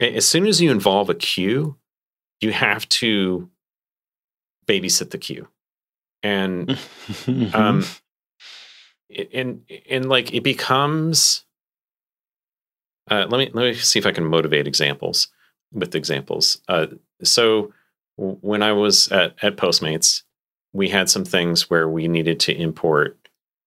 as 0.00 0.26
soon 0.26 0.46
as 0.46 0.60
you 0.60 0.70
involve 0.70 1.10
a 1.10 1.14
queue 1.14 1.76
you 2.40 2.50
have 2.52 2.88
to 2.88 3.48
babysit 4.66 5.10
the 5.10 5.18
queue 5.18 5.48
and 6.22 6.68
Mm-hmm. 7.06 7.54
um 7.54 7.84
and 9.32 9.62
and 9.90 10.08
like 10.08 10.32
it 10.32 10.42
becomes 10.42 11.44
uh, 13.10 13.26
let 13.28 13.38
me 13.38 13.50
let 13.52 13.64
me 13.64 13.74
see 13.74 13.98
if 13.98 14.06
i 14.06 14.12
can 14.12 14.24
motivate 14.24 14.66
examples 14.66 15.28
with 15.72 15.94
examples 15.94 16.60
uh, 16.68 16.86
so 17.22 17.72
when 18.16 18.62
i 18.62 18.72
was 18.72 19.08
at, 19.08 19.34
at 19.42 19.56
postmates 19.56 20.22
we 20.72 20.88
had 20.88 21.10
some 21.10 21.24
things 21.24 21.68
where 21.68 21.88
we 21.88 22.08
needed 22.08 22.40
to 22.40 22.52
import 22.54 23.18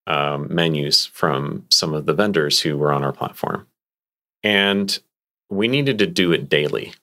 um, 0.08 0.54
menus 0.54 1.06
from 1.06 1.66
some 1.70 1.94
of 1.94 2.06
the 2.06 2.14
vendors 2.14 2.60
who 2.62 2.78
were 2.78 2.92
on 2.92 3.04
our 3.04 3.14
platform. 3.14 3.68
And 4.44 4.98
we 5.50 5.68
needed 5.68 5.98
to 6.00 6.08
do 6.08 6.32
it 6.32 6.50
daily 6.50 6.94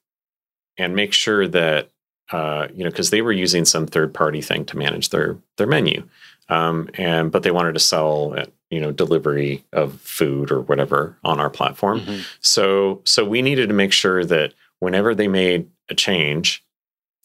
and 0.78 0.94
make 0.96 1.12
sure 1.12 1.46
that 1.48 1.88
uh, 2.30 2.68
you 2.74 2.82
know 2.84 2.90
because 2.90 3.10
they 3.10 3.20
were 3.22 3.32
using 3.32 3.64
some 3.64 3.86
third 3.86 4.14
party 4.14 4.40
thing 4.40 4.64
to 4.64 4.76
manage 4.76 5.10
their 5.10 5.36
their 5.58 5.66
menu 5.66 6.08
um, 6.48 6.88
and 6.94 7.30
but 7.30 7.42
they 7.42 7.50
wanted 7.50 7.74
to 7.74 7.80
sell 7.80 8.34
uh, 8.38 8.46
you 8.70 8.80
know 8.80 8.90
delivery 8.90 9.64
of 9.72 10.00
food 10.00 10.50
or 10.50 10.60
whatever 10.62 11.16
on 11.24 11.38
our 11.40 11.50
platform. 11.50 12.00
Mhm. 12.00 12.24
so 12.40 13.02
so 13.04 13.24
we 13.24 13.42
needed 13.42 13.68
to 13.68 13.74
make 13.74 13.92
sure 13.92 14.24
that 14.24 14.54
whenever 14.78 15.14
they 15.14 15.28
made 15.28 15.68
a 15.90 15.94
change 15.94 16.64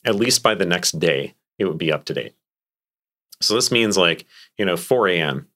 at 0.03 0.15
least 0.15 0.43
by 0.43 0.53
the 0.55 0.65
next 0.65 0.99
day 0.99 1.33
it 1.57 1.65
would 1.65 1.77
be 1.77 1.91
up 1.91 2.03
to 2.05 2.13
date 2.13 2.33
so 3.41 3.53
this 3.55 3.71
means 3.71 3.97
like 3.97 4.25
you 4.57 4.65
know 4.65 4.77
4 4.77 5.07
a.m 5.09 5.47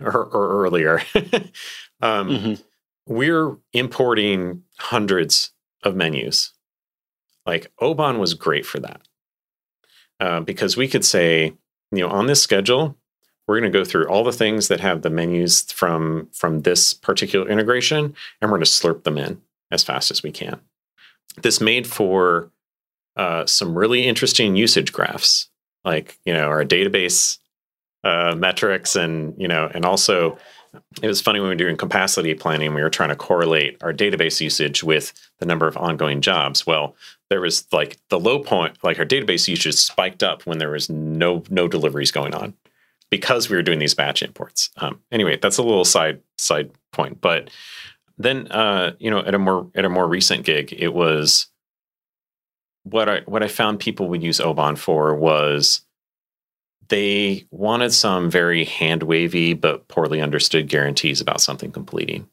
or, 0.00 0.24
or 0.24 0.64
earlier 0.64 1.00
um, 2.00 2.28
Mhm. 2.28 2.62
we're 3.06 3.56
importing 3.72 4.62
hundreds 4.78 5.50
of 5.82 5.96
menus. 5.96 6.52
Like 7.46 7.72
Oban 7.80 8.18
was 8.18 8.34
great 8.34 8.66
for 8.66 8.78
that 8.80 9.00
uh, 10.20 10.40
because 10.40 10.76
we 10.76 10.86
could 10.88 11.04
say, 11.04 11.54
you 11.90 12.00
know, 12.00 12.08
on 12.08 12.26
this 12.26 12.42
schedule, 12.42 12.96
we're 13.46 13.58
going 13.58 13.72
to 13.72 13.78
go 13.78 13.84
through 13.84 14.06
all 14.08 14.22
the 14.24 14.32
things 14.32 14.68
that 14.68 14.80
have 14.80 15.02
the 15.02 15.10
menus 15.10 15.62
from 15.72 16.28
from 16.34 16.60
this 16.62 16.92
particular 16.92 17.48
integration, 17.48 18.14
and 18.40 18.50
we're 18.50 18.58
going 18.58 18.64
to 18.64 18.70
slurp 18.70 19.04
them 19.04 19.16
in 19.16 19.40
as 19.70 19.82
fast 19.82 20.10
as 20.10 20.22
we 20.22 20.30
can. 20.30 20.60
This 21.42 21.60
made 21.60 21.86
for 21.86 22.50
uh, 23.16 23.46
some 23.46 23.76
really 23.78 24.06
interesting 24.06 24.54
usage 24.54 24.92
graphs, 24.92 25.47
like 25.84 26.18
you 26.24 26.32
know, 26.32 26.48
our 26.48 26.64
database 26.64 27.38
uh, 28.04 28.34
metrics 28.36 28.96
and 28.96 29.34
you 29.38 29.48
know 29.48 29.70
and 29.74 29.84
also 29.84 30.38
it 31.02 31.06
was 31.06 31.20
funny 31.20 31.40
when 31.40 31.48
we 31.48 31.54
were 31.54 31.58
doing 31.58 31.76
capacity 31.76 32.34
planning 32.34 32.74
we 32.74 32.82
were 32.82 32.90
trying 32.90 33.08
to 33.08 33.16
correlate 33.16 33.76
our 33.82 33.92
database 33.92 34.40
usage 34.40 34.84
with 34.84 35.12
the 35.38 35.46
number 35.46 35.66
of 35.66 35.76
ongoing 35.76 36.20
jobs. 36.20 36.66
Well 36.66 36.94
there 37.30 37.40
was 37.40 37.66
like 37.72 37.98
the 38.08 38.20
low 38.20 38.38
point 38.38 38.76
like 38.82 38.98
our 38.98 39.04
database 39.04 39.48
usage 39.48 39.74
spiked 39.74 40.22
up 40.22 40.46
when 40.46 40.58
there 40.58 40.70
was 40.70 40.88
no 40.88 41.42
no 41.50 41.68
deliveries 41.68 42.12
going 42.12 42.34
on 42.34 42.54
because 43.10 43.48
we 43.48 43.56
were 43.56 43.62
doing 43.62 43.78
these 43.78 43.94
batch 43.94 44.22
imports. 44.22 44.70
Um, 44.76 45.00
anyway 45.10 45.38
that's 45.40 45.58
a 45.58 45.62
little 45.62 45.84
side 45.84 46.20
side 46.36 46.70
point 46.92 47.20
but 47.20 47.50
then 48.16 48.46
uh, 48.48 48.92
you 48.98 49.10
know 49.10 49.20
at 49.20 49.34
a 49.34 49.38
more 49.38 49.70
at 49.74 49.84
a 49.84 49.90
more 49.90 50.06
recent 50.06 50.44
gig 50.44 50.72
it 50.72 50.94
was 50.94 51.48
what 52.90 53.08
i 53.08 53.20
what 53.26 53.42
i 53.42 53.48
found 53.48 53.80
people 53.80 54.08
would 54.08 54.22
use 54.22 54.40
oban 54.40 54.76
for 54.76 55.14
was 55.14 55.82
they 56.88 57.46
wanted 57.50 57.92
some 57.92 58.30
very 58.30 58.64
hand 58.64 59.02
wavy 59.02 59.54
but 59.54 59.88
poorly 59.88 60.20
understood 60.20 60.68
guarantees 60.68 61.20
about 61.20 61.40
something 61.40 61.70
completing. 61.70 62.28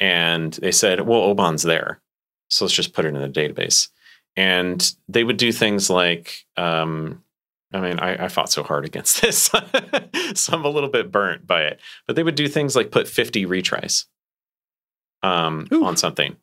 And 0.00 0.52
they 0.54 0.72
said, 0.72 1.02
well, 1.02 1.20
Oban's 1.20 1.62
there. 1.62 2.00
So 2.48 2.64
let's 2.64 2.74
just 2.74 2.92
put 2.92 3.04
it 3.04 3.14
in 3.14 3.20
the 3.20 3.28
database. 3.28 3.88
And 4.36 4.92
they 5.08 5.22
would 5.22 5.36
do 5.36 5.52
things 5.52 5.88
like, 5.90 6.44
um, 6.56 7.22
I 7.72 7.80
mean, 7.80 7.98
I, 8.00 8.24
I, 8.24 8.28
fought 8.28 8.50
so 8.50 8.62
hard 8.62 8.84
against 8.84 9.22
this. 9.22 9.50
so 10.34 10.52
I'm 10.52 10.64
a 10.64 10.68
little 10.68 10.88
bit 10.88 11.12
burnt 11.12 11.46
by 11.46 11.62
it. 11.62 11.80
But 12.06 12.16
they 12.16 12.22
would 12.22 12.34
do 12.34 12.48
things 12.48 12.74
like 12.74 12.90
put 12.90 13.08
50 13.08 13.46
retries 13.46 14.06
um, 15.22 15.68
on 15.72 15.96
something. 15.96 16.36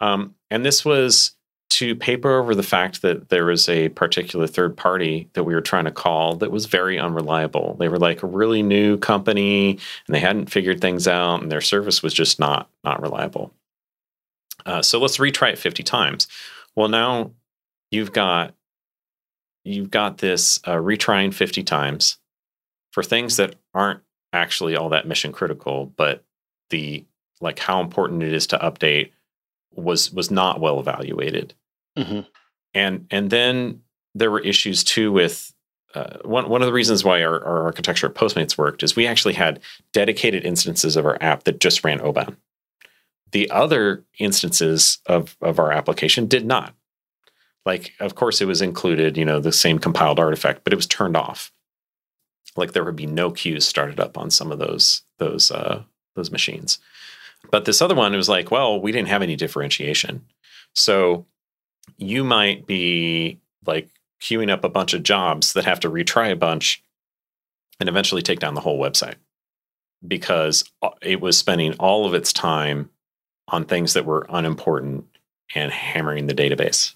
Um, 0.00 0.34
and 0.50 0.64
this 0.64 0.84
was 0.84 1.34
to 1.80 1.96
paper 1.96 2.38
over 2.38 2.54
the 2.54 2.62
fact 2.62 3.00
that 3.00 3.30
there 3.30 3.46
was 3.46 3.66
a 3.66 3.88
particular 3.88 4.46
third 4.46 4.76
party 4.76 5.30
that 5.32 5.44
we 5.44 5.54
were 5.54 5.62
trying 5.62 5.86
to 5.86 5.90
call 5.90 6.36
that 6.36 6.50
was 6.50 6.66
very 6.66 6.98
unreliable. 6.98 7.74
They 7.78 7.88
were 7.88 7.98
like 7.98 8.22
a 8.22 8.26
really 8.26 8.62
new 8.62 8.98
company 8.98 9.70
and 10.06 10.14
they 10.14 10.20
hadn't 10.20 10.50
figured 10.50 10.80
things 10.80 11.08
out 11.08 11.42
and 11.42 11.50
their 11.50 11.62
service 11.62 12.02
was 12.02 12.12
just 12.12 12.38
not 12.38 12.68
not 12.84 13.00
reliable. 13.00 13.54
Uh, 14.66 14.82
so 14.82 15.00
let's 15.00 15.16
retry 15.16 15.52
it 15.52 15.58
50 15.58 15.82
times. 15.82 16.28
Well, 16.76 16.88
now 16.88 17.30
you've 17.90 18.12
got 18.12 18.54
you've 19.64 19.90
got 19.90 20.18
this 20.18 20.60
uh, 20.64 20.76
retrying 20.76 21.32
50 21.32 21.62
times 21.62 22.18
for 22.92 23.02
things 23.02 23.38
that 23.38 23.56
aren't 23.72 24.00
actually 24.34 24.76
all 24.76 24.90
that 24.90 25.08
mission 25.08 25.32
critical, 25.32 25.86
but 25.96 26.24
the 26.68 27.06
like 27.40 27.58
how 27.58 27.80
important 27.80 28.22
it 28.22 28.34
is 28.34 28.46
to 28.48 28.58
update 28.58 29.12
was 29.74 30.12
was 30.12 30.30
not 30.30 30.60
well 30.60 30.78
evaluated. 30.78 31.54
Mm-hmm. 32.00 32.20
And 32.74 33.06
and 33.10 33.30
then 33.30 33.82
there 34.14 34.30
were 34.30 34.40
issues 34.40 34.84
too 34.84 35.12
with 35.12 35.52
uh, 35.94 36.18
one 36.24 36.48
one 36.48 36.62
of 36.62 36.66
the 36.66 36.72
reasons 36.72 37.04
why 37.04 37.22
our, 37.22 37.44
our 37.44 37.62
architecture 37.64 38.06
at 38.06 38.14
Postmates 38.14 38.56
worked 38.56 38.82
is 38.82 38.94
we 38.94 39.06
actually 39.06 39.34
had 39.34 39.60
dedicated 39.92 40.44
instances 40.44 40.96
of 40.96 41.04
our 41.04 41.18
app 41.20 41.44
that 41.44 41.60
just 41.60 41.84
ran 41.84 42.00
Oban. 42.00 42.36
The 43.32 43.50
other 43.50 44.04
instances 44.18 44.98
of 45.06 45.36
of 45.40 45.58
our 45.58 45.72
application 45.72 46.26
did 46.26 46.46
not. 46.46 46.74
Like, 47.66 47.92
of 48.00 48.14
course, 48.14 48.40
it 48.40 48.46
was 48.46 48.62
included, 48.62 49.16
you 49.16 49.24
know, 49.24 49.38
the 49.38 49.52
same 49.52 49.78
compiled 49.78 50.18
artifact, 50.18 50.64
but 50.64 50.72
it 50.72 50.76
was 50.76 50.86
turned 50.86 51.16
off. 51.16 51.52
Like 52.56 52.72
there 52.72 52.84
would 52.84 52.96
be 52.96 53.06
no 53.06 53.30
queues 53.30 53.66
started 53.66 54.00
up 54.00 54.16
on 54.16 54.30
some 54.30 54.50
of 54.50 54.58
those 54.58 55.02
those 55.18 55.50
uh, 55.50 55.82
those 56.16 56.30
machines. 56.30 56.78
But 57.50 57.64
this 57.64 57.80
other 57.80 57.94
one, 57.94 58.12
was 58.14 58.28
like, 58.28 58.50
well, 58.50 58.80
we 58.80 58.92
didn't 58.92 59.08
have 59.08 59.22
any 59.22 59.36
differentiation. 59.36 60.26
So 60.74 61.26
you 61.96 62.24
might 62.24 62.66
be 62.66 63.38
like 63.66 63.90
queuing 64.22 64.50
up 64.50 64.64
a 64.64 64.68
bunch 64.68 64.94
of 64.94 65.02
jobs 65.02 65.52
that 65.54 65.64
have 65.64 65.80
to 65.80 65.90
retry 65.90 66.30
a 66.30 66.36
bunch 66.36 66.82
and 67.78 67.88
eventually 67.88 68.22
take 68.22 68.38
down 68.38 68.54
the 68.54 68.60
whole 68.60 68.78
website 68.78 69.14
because 70.06 70.64
uh, 70.82 70.90
it 71.02 71.20
was 71.20 71.36
spending 71.36 71.74
all 71.74 72.06
of 72.06 72.14
its 72.14 72.32
time 72.32 72.90
on 73.48 73.64
things 73.64 73.94
that 73.94 74.04
were 74.04 74.26
unimportant 74.28 75.04
and 75.54 75.72
hammering 75.72 76.26
the 76.26 76.34
database. 76.34 76.94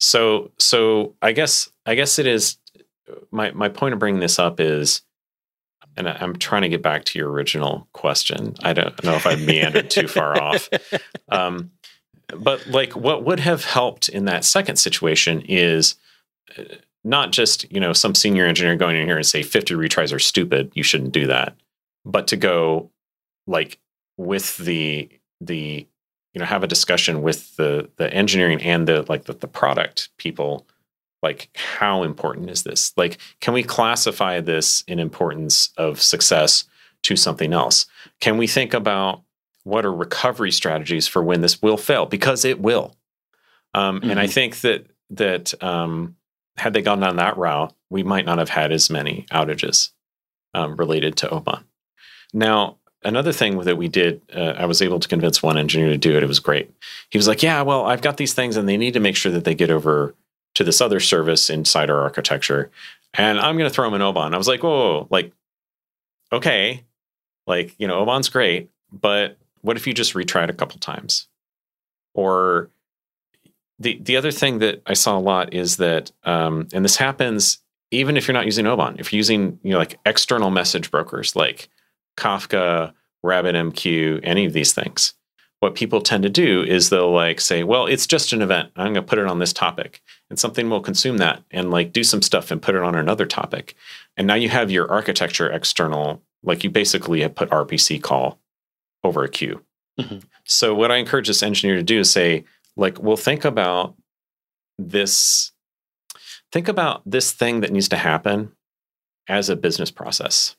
So 0.00 0.50
so 0.58 1.14
I 1.22 1.32
guess 1.32 1.70
I 1.86 1.94
guess 1.94 2.18
it 2.18 2.26
is 2.26 2.58
my 3.30 3.52
my 3.52 3.68
point 3.68 3.92
of 3.92 4.00
bringing 4.00 4.20
this 4.20 4.38
up 4.38 4.58
is 4.58 5.02
and 5.96 6.08
I'm 6.08 6.36
trying 6.36 6.62
to 6.62 6.68
get 6.68 6.82
back 6.82 7.04
to 7.04 7.18
your 7.18 7.30
original 7.30 7.86
question. 7.92 8.54
I 8.62 8.72
don't 8.72 9.04
know 9.04 9.14
if 9.14 9.26
I 9.26 9.36
meandered 9.36 9.90
too 9.90 10.08
far 10.08 10.40
off. 10.40 10.68
Um, 11.28 11.70
but 12.36 12.66
like 12.66 12.94
what 12.94 13.24
would 13.24 13.40
have 13.40 13.64
helped 13.64 14.08
in 14.08 14.24
that 14.26 14.44
second 14.44 14.76
situation 14.76 15.42
is 15.42 15.96
uh, 16.58 16.64
not 17.04 17.32
just 17.32 17.70
you 17.72 17.80
know 17.80 17.92
some 17.92 18.14
senior 18.14 18.46
engineer 18.46 18.76
going 18.76 18.96
in 18.96 19.06
here 19.06 19.16
and 19.16 19.26
say 19.26 19.42
50 19.42 19.74
retries 19.74 20.14
are 20.14 20.18
stupid 20.18 20.70
you 20.74 20.82
shouldn't 20.82 21.12
do 21.12 21.26
that. 21.26 21.56
But 22.04 22.28
to 22.28 22.36
go 22.36 22.90
like 23.46 23.78
with 24.16 24.56
the 24.58 25.08
the 25.40 25.86
you 26.32 26.38
know 26.38 26.44
have 26.46 26.64
a 26.64 26.68
discussion 26.68 27.22
with 27.22 27.56
the 27.56 27.90
the 27.96 28.12
engineering 28.12 28.62
and 28.62 28.86
the 28.86 29.04
like 29.08 29.24
the, 29.24 29.34
the 29.34 29.48
product 29.48 30.10
people 30.16 30.66
like 31.22 31.48
how 31.54 32.02
important 32.02 32.50
is 32.50 32.62
this? 32.62 32.92
Like 32.96 33.18
can 33.40 33.54
we 33.54 33.62
classify 33.62 34.40
this 34.40 34.82
in 34.86 34.98
importance 34.98 35.70
of 35.76 36.00
success 36.00 36.64
to 37.02 37.16
something 37.16 37.52
else? 37.52 37.86
Can 38.20 38.38
we 38.38 38.46
think 38.46 38.74
about 38.74 39.22
what 39.64 39.84
are 39.84 39.92
recovery 39.92 40.50
strategies 40.50 41.06
for 41.06 41.22
when 41.22 41.40
this 41.40 41.62
will 41.62 41.76
fail? 41.76 42.06
Because 42.06 42.44
it 42.44 42.60
will. 42.60 42.94
Um, 43.74 44.00
mm-hmm. 44.00 44.10
and 44.10 44.20
i 44.20 44.24
mm-hmm. 44.24 44.32
think 44.32 44.60
that 44.60 44.86
that 45.10 45.62
um, 45.62 46.16
had 46.56 46.72
they 46.72 46.82
gone 46.82 47.00
down 47.00 47.16
that 47.16 47.36
route 47.36 47.74
we 47.90 48.02
might 48.02 48.26
not 48.26 48.38
have 48.38 48.48
had 48.48 48.72
as 48.72 48.90
many 48.90 49.26
outages 49.30 49.90
um, 50.54 50.76
related 50.76 51.16
to 51.16 51.30
oban 51.30 51.64
now 52.32 52.76
another 53.02 53.32
thing 53.32 53.58
that 53.60 53.76
we 53.76 53.88
did 53.88 54.20
uh, 54.34 54.54
i 54.58 54.66
was 54.66 54.82
able 54.82 55.00
to 55.00 55.08
convince 55.08 55.42
one 55.42 55.56
engineer 55.56 55.88
to 55.88 55.98
do 55.98 56.16
it. 56.16 56.22
It 56.22 56.28
was 56.28 56.40
great. 56.40 56.70
He 57.10 57.18
was 57.18 57.28
like 57.28 57.42
yeah 57.42 57.62
well 57.62 57.84
i've 57.86 58.02
got 58.02 58.16
these 58.16 58.34
things 58.34 58.56
and 58.56 58.68
they 58.68 58.76
need 58.76 58.94
to 58.94 59.00
make 59.00 59.16
sure 59.16 59.32
that 59.32 59.44
they 59.44 59.54
get 59.54 59.70
over 59.70 60.14
to 60.54 60.64
this 60.64 60.82
other 60.82 61.00
service 61.00 61.48
inside 61.48 61.88
our 61.88 62.00
architecture 62.00 62.70
and 63.14 63.40
i'm 63.40 63.56
going 63.56 63.68
to 63.68 63.74
throw 63.74 63.86
them 63.86 63.94
in 63.94 64.02
oban 64.02 64.34
i 64.34 64.38
was 64.38 64.48
like 64.48 64.62
whoa, 64.62 64.70
whoa, 64.70 64.98
whoa 65.00 65.06
like 65.10 65.32
okay 66.30 66.84
like 67.46 67.74
you 67.78 67.86
know 67.86 68.00
oban's 68.00 68.28
great 68.28 68.70
but 68.92 69.38
what 69.62 69.76
if 69.76 69.86
you 69.86 69.94
just 69.94 70.14
retry 70.14 70.44
it 70.44 70.50
a 70.50 70.54
couple 70.54 70.78
times? 70.78 71.28
Or 72.14 72.70
the 73.78 73.98
the 74.02 74.16
other 74.16 74.30
thing 74.30 74.58
that 74.58 74.82
I 74.86 74.94
saw 74.94 75.16
a 75.16 75.20
lot 75.20 75.54
is 75.54 75.78
that, 75.78 76.12
um, 76.24 76.68
and 76.72 76.84
this 76.84 76.96
happens 76.96 77.58
even 77.90 78.16
if 78.16 78.26
you're 78.26 78.32
not 78.32 78.46
using 78.46 78.66
Oban, 78.66 78.96
if 78.98 79.12
you're 79.12 79.18
using 79.18 79.58
you 79.62 79.72
know 79.72 79.78
like 79.78 79.98
external 80.04 80.50
message 80.50 80.90
brokers 80.90 81.36
like 81.36 81.68
Kafka, 82.16 82.92
RabbitMQ, 83.24 84.20
any 84.22 84.44
of 84.44 84.52
these 84.52 84.72
things, 84.72 85.14
what 85.60 85.74
people 85.74 86.00
tend 86.00 86.22
to 86.24 86.30
do 86.30 86.62
is 86.62 86.90
they'll 86.90 87.12
like 87.12 87.40
say, 87.40 87.62
well, 87.62 87.86
it's 87.86 88.06
just 88.06 88.32
an 88.32 88.42
event. 88.42 88.70
I'm 88.76 88.94
going 88.94 88.94
to 88.94 89.02
put 89.02 89.18
it 89.18 89.26
on 89.26 89.38
this 89.38 89.52
topic, 89.52 90.02
and 90.28 90.38
something 90.38 90.68
will 90.68 90.80
consume 90.80 91.18
that 91.18 91.42
and 91.50 91.70
like 91.70 91.92
do 91.92 92.02
some 92.02 92.22
stuff 92.22 92.50
and 92.50 92.60
put 92.60 92.74
it 92.74 92.82
on 92.82 92.94
another 92.94 93.26
topic, 93.26 93.74
and 94.16 94.26
now 94.26 94.34
you 94.34 94.48
have 94.48 94.70
your 94.70 94.90
architecture 94.90 95.50
external. 95.50 96.22
Like 96.44 96.64
you 96.64 96.70
basically 96.70 97.20
have 97.20 97.36
put 97.36 97.50
RPC 97.50 98.02
call 98.02 98.40
over 99.04 99.24
a 99.24 99.28
queue. 99.28 99.62
Mm-hmm. 99.98 100.18
So 100.44 100.74
what 100.74 100.90
I 100.90 100.96
encourage 100.96 101.28
this 101.28 101.42
engineer 101.42 101.76
to 101.76 101.82
do 101.82 102.00
is 102.00 102.10
say, 102.10 102.44
like, 102.76 103.02
well, 103.02 103.16
think 103.16 103.44
about 103.44 103.94
this, 104.78 105.52
think 106.50 106.68
about 106.68 107.02
this 107.04 107.32
thing 107.32 107.60
that 107.60 107.72
needs 107.72 107.88
to 107.90 107.96
happen 107.96 108.52
as 109.28 109.48
a 109.48 109.56
business 109.56 109.90
process. 109.90 110.56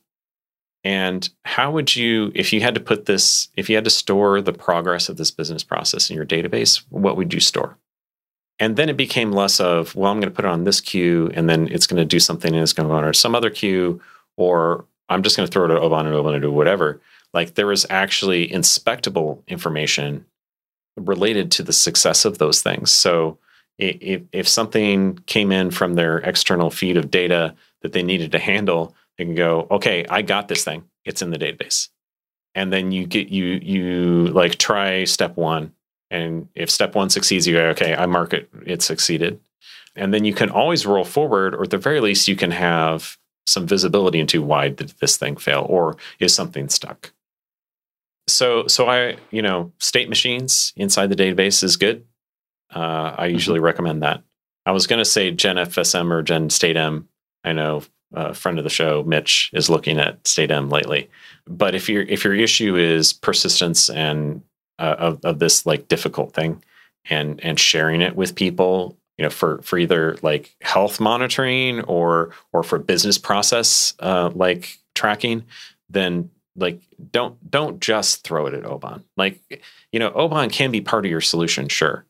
And 0.83 1.29
how 1.45 1.71
would 1.71 1.95
you, 1.95 2.31
if 2.35 2.51
you 2.51 2.61
had 2.61 2.75
to 2.75 2.81
put 2.81 3.05
this, 3.05 3.47
if 3.55 3.69
you 3.69 3.75
had 3.75 3.85
to 3.85 3.89
store 3.89 4.41
the 4.41 4.53
progress 4.53 5.09
of 5.09 5.17
this 5.17 5.31
business 5.31 5.63
process 5.63 6.09
in 6.09 6.15
your 6.15 6.25
database, 6.25 6.83
what 6.89 7.15
would 7.15 7.33
you 7.33 7.39
store? 7.39 7.77
And 8.59 8.75
then 8.75 8.89
it 8.89 8.97
became 8.97 9.31
less 9.31 9.59
of, 9.59 9.95
well, 9.95 10.11
I'm 10.11 10.19
going 10.19 10.31
to 10.31 10.35
put 10.35 10.45
it 10.45 10.51
on 10.51 10.65
this 10.65 10.81
queue 10.81 11.31
and 11.33 11.49
then 11.49 11.67
it's 11.69 11.87
going 11.87 11.97
to 11.97 12.05
do 12.05 12.19
something 12.19 12.53
and 12.53 12.61
it's 12.61 12.73
going 12.73 12.87
to 12.87 12.93
go 12.93 12.97
on 12.97 13.13
some 13.13 13.33
other 13.33 13.49
queue, 13.49 14.01
or 14.37 14.85
I'm 15.09 15.23
just 15.23 15.37
going 15.37 15.47
to 15.47 15.51
throw 15.51 15.65
it 15.65 15.71
over 15.71 15.95
and 15.95 16.07
over 16.09 16.33
and 16.33 16.41
do 16.41 16.51
whatever 16.51 17.01
like 17.33 17.55
there 17.55 17.67
was 17.67 17.85
actually 17.89 18.47
inspectable 18.47 19.41
information 19.47 20.25
related 20.95 21.51
to 21.51 21.63
the 21.63 21.73
success 21.73 22.25
of 22.25 22.37
those 22.37 22.61
things. 22.61 22.91
So 22.91 23.39
if, 23.79 24.21
if 24.31 24.47
something 24.47 25.17
came 25.25 25.51
in 25.51 25.71
from 25.71 25.95
their 25.95 26.19
external 26.19 26.69
feed 26.69 26.97
of 26.97 27.09
data 27.09 27.55
that 27.81 27.93
they 27.93 28.03
needed 28.03 28.31
to 28.33 28.39
handle, 28.39 28.95
they 29.17 29.25
can 29.25 29.35
go, 29.35 29.67
okay, 29.71 30.05
I 30.09 30.21
got 30.21 30.47
this 30.47 30.63
thing. 30.63 30.83
It's 31.05 31.21
in 31.21 31.31
the 31.31 31.39
database. 31.39 31.89
And 32.55 32.71
then 32.71 32.91
you 32.91 33.07
get 33.07 33.29
you 33.29 33.45
you 33.45 34.27
like 34.27 34.57
try 34.57 35.05
step 35.05 35.35
one. 35.35 35.73
And 36.11 36.47
if 36.53 36.69
step 36.69 36.93
one 36.93 37.09
succeeds, 37.09 37.47
you 37.47 37.55
go, 37.55 37.65
okay, 37.69 37.95
I 37.95 38.05
mark 38.05 38.33
it, 38.33 38.47
it 38.63 38.83
succeeded. 38.83 39.39
And 39.95 40.13
then 40.13 40.23
you 40.23 40.35
can 40.35 40.51
always 40.51 40.85
roll 40.85 41.03
forward, 41.03 41.55
or 41.55 41.63
at 41.63 41.71
the 41.71 41.79
very 41.79 41.99
least, 41.99 42.27
you 42.27 42.35
can 42.35 42.51
have 42.51 43.17
some 43.47 43.65
visibility 43.65 44.19
into 44.19 44.43
why 44.43 44.69
did 44.69 44.89
this 44.99 45.17
thing 45.17 45.35
fail 45.35 45.65
or 45.67 45.97
is 46.19 46.33
something 46.33 46.69
stuck 46.69 47.11
so 48.33 48.67
so 48.67 48.87
I 48.87 49.17
you 49.31 49.41
know 49.41 49.71
state 49.79 50.09
machines 50.09 50.73
inside 50.75 51.07
the 51.07 51.15
database 51.15 51.63
is 51.63 51.77
good. 51.77 52.05
Uh, 52.73 53.13
I 53.17 53.25
mm-hmm. 53.25 53.33
usually 53.33 53.57
mm-hmm. 53.59 53.65
recommend 53.65 54.03
that. 54.03 54.23
I 54.65 54.71
was 54.71 54.87
going 54.87 54.99
to 54.99 55.05
say 55.05 55.31
GenFSM 55.31 56.11
or 56.11 56.23
GenStateM. 56.23 57.05
I 57.43 57.51
know 57.51 57.83
a 58.13 58.33
friend 58.33 58.57
of 58.57 58.63
the 58.63 58.69
show, 58.69 59.03
Mitch, 59.03 59.51
is 59.53 59.69
looking 59.69 59.99
at 59.99 60.23
StateM 60.23 60.71
lately. 60.71 61.09
But 61.47 61.75
if 61.75 61.89
your 61.89 62.03
if 62.03 62.23
your 62.23 62.35
issue 62.35 62.75
is 62.75 63.13
persistence 63.13 63.89
and 63.89 64.41
uh, 64.79 64.95
of 64.97 65.19
of 65.23 65.39
this 65.39 65.65
like 65.65 65.87
difficult 65.87 66.33
thing, 66.33 66.63
and 67.09 67.43
and 67.43 67.59
sharing 67.59 68.01
it 68.01 68.15
with 68.15 68.35
people, 68.35 68.97
you 69.17 69.23
know, 69.23 69.29
for 69.29 69.61
for 69.61 69.77
either 69.77 70.17
like 70.21 70.55
health 70.61 70.99
monitoring 70.99 71.81
or 71.81 72.31
or 72.53 72.63
for 72.63 72.79
business 72.79 73.17
process 73.17 73.93
uh, 73.99 74.31
like 74.33 74.77
tracking, 74.95 75.43
then 75.89 76.29
like 76.55 76.81
don't 77.11 77.49
don't 77.49 77.79
just 77.79 78.23
throw 78.23 78.45
it 78.47 78.53
at 78.53 78.65
Oban. 78.65 79.03
Like 79.17 79.63
you 79.91 79.99
know, 79.99 80.11
Oban 80.11 80.49
can 80.49 80.71
be 80.71 80.81
part 80.81 81.05
of 81.05 81.11
your 81.11 81.21
solution, 81.21 81.67
sure, 81.67 82.05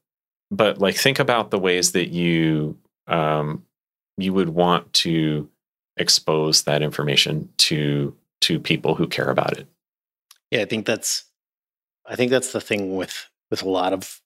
but 0.51 0.79
like 0.79 0.95
think 0.95 1.19
about 1.19 1.51
the 1.51 1.59
ways 1.59 1.93
that 1.93 2.09
you 2.09 2.77
um, 3.07 3.63
you 4.17 4.33
would 4.33 4.49
want 4.49 4.91
to 4.93 5.49
expose 5.97 6.63
that 6.63 6.81
information 6.81 7.49
to 7.57 8.15
to 8.41 8.59
people 8.59 8.95
who 8.95 9.07
care 9.07 9.29
about 9.29 9.57
it. 9.57 9.67
Yeah, 10.51 10.61
I 10.61 10.65
think 10.65 10.85
that's 10.85 11.25
I 12.05 12.15
think 12.15 12.31
that's 12.31 12.51
the 12.51 12.61
thing 12.61 12.95
with 12.95 13.29
with 13.49 13.63
a 13.63 13.69
lot 13.69 13.93
of 13.93 14.21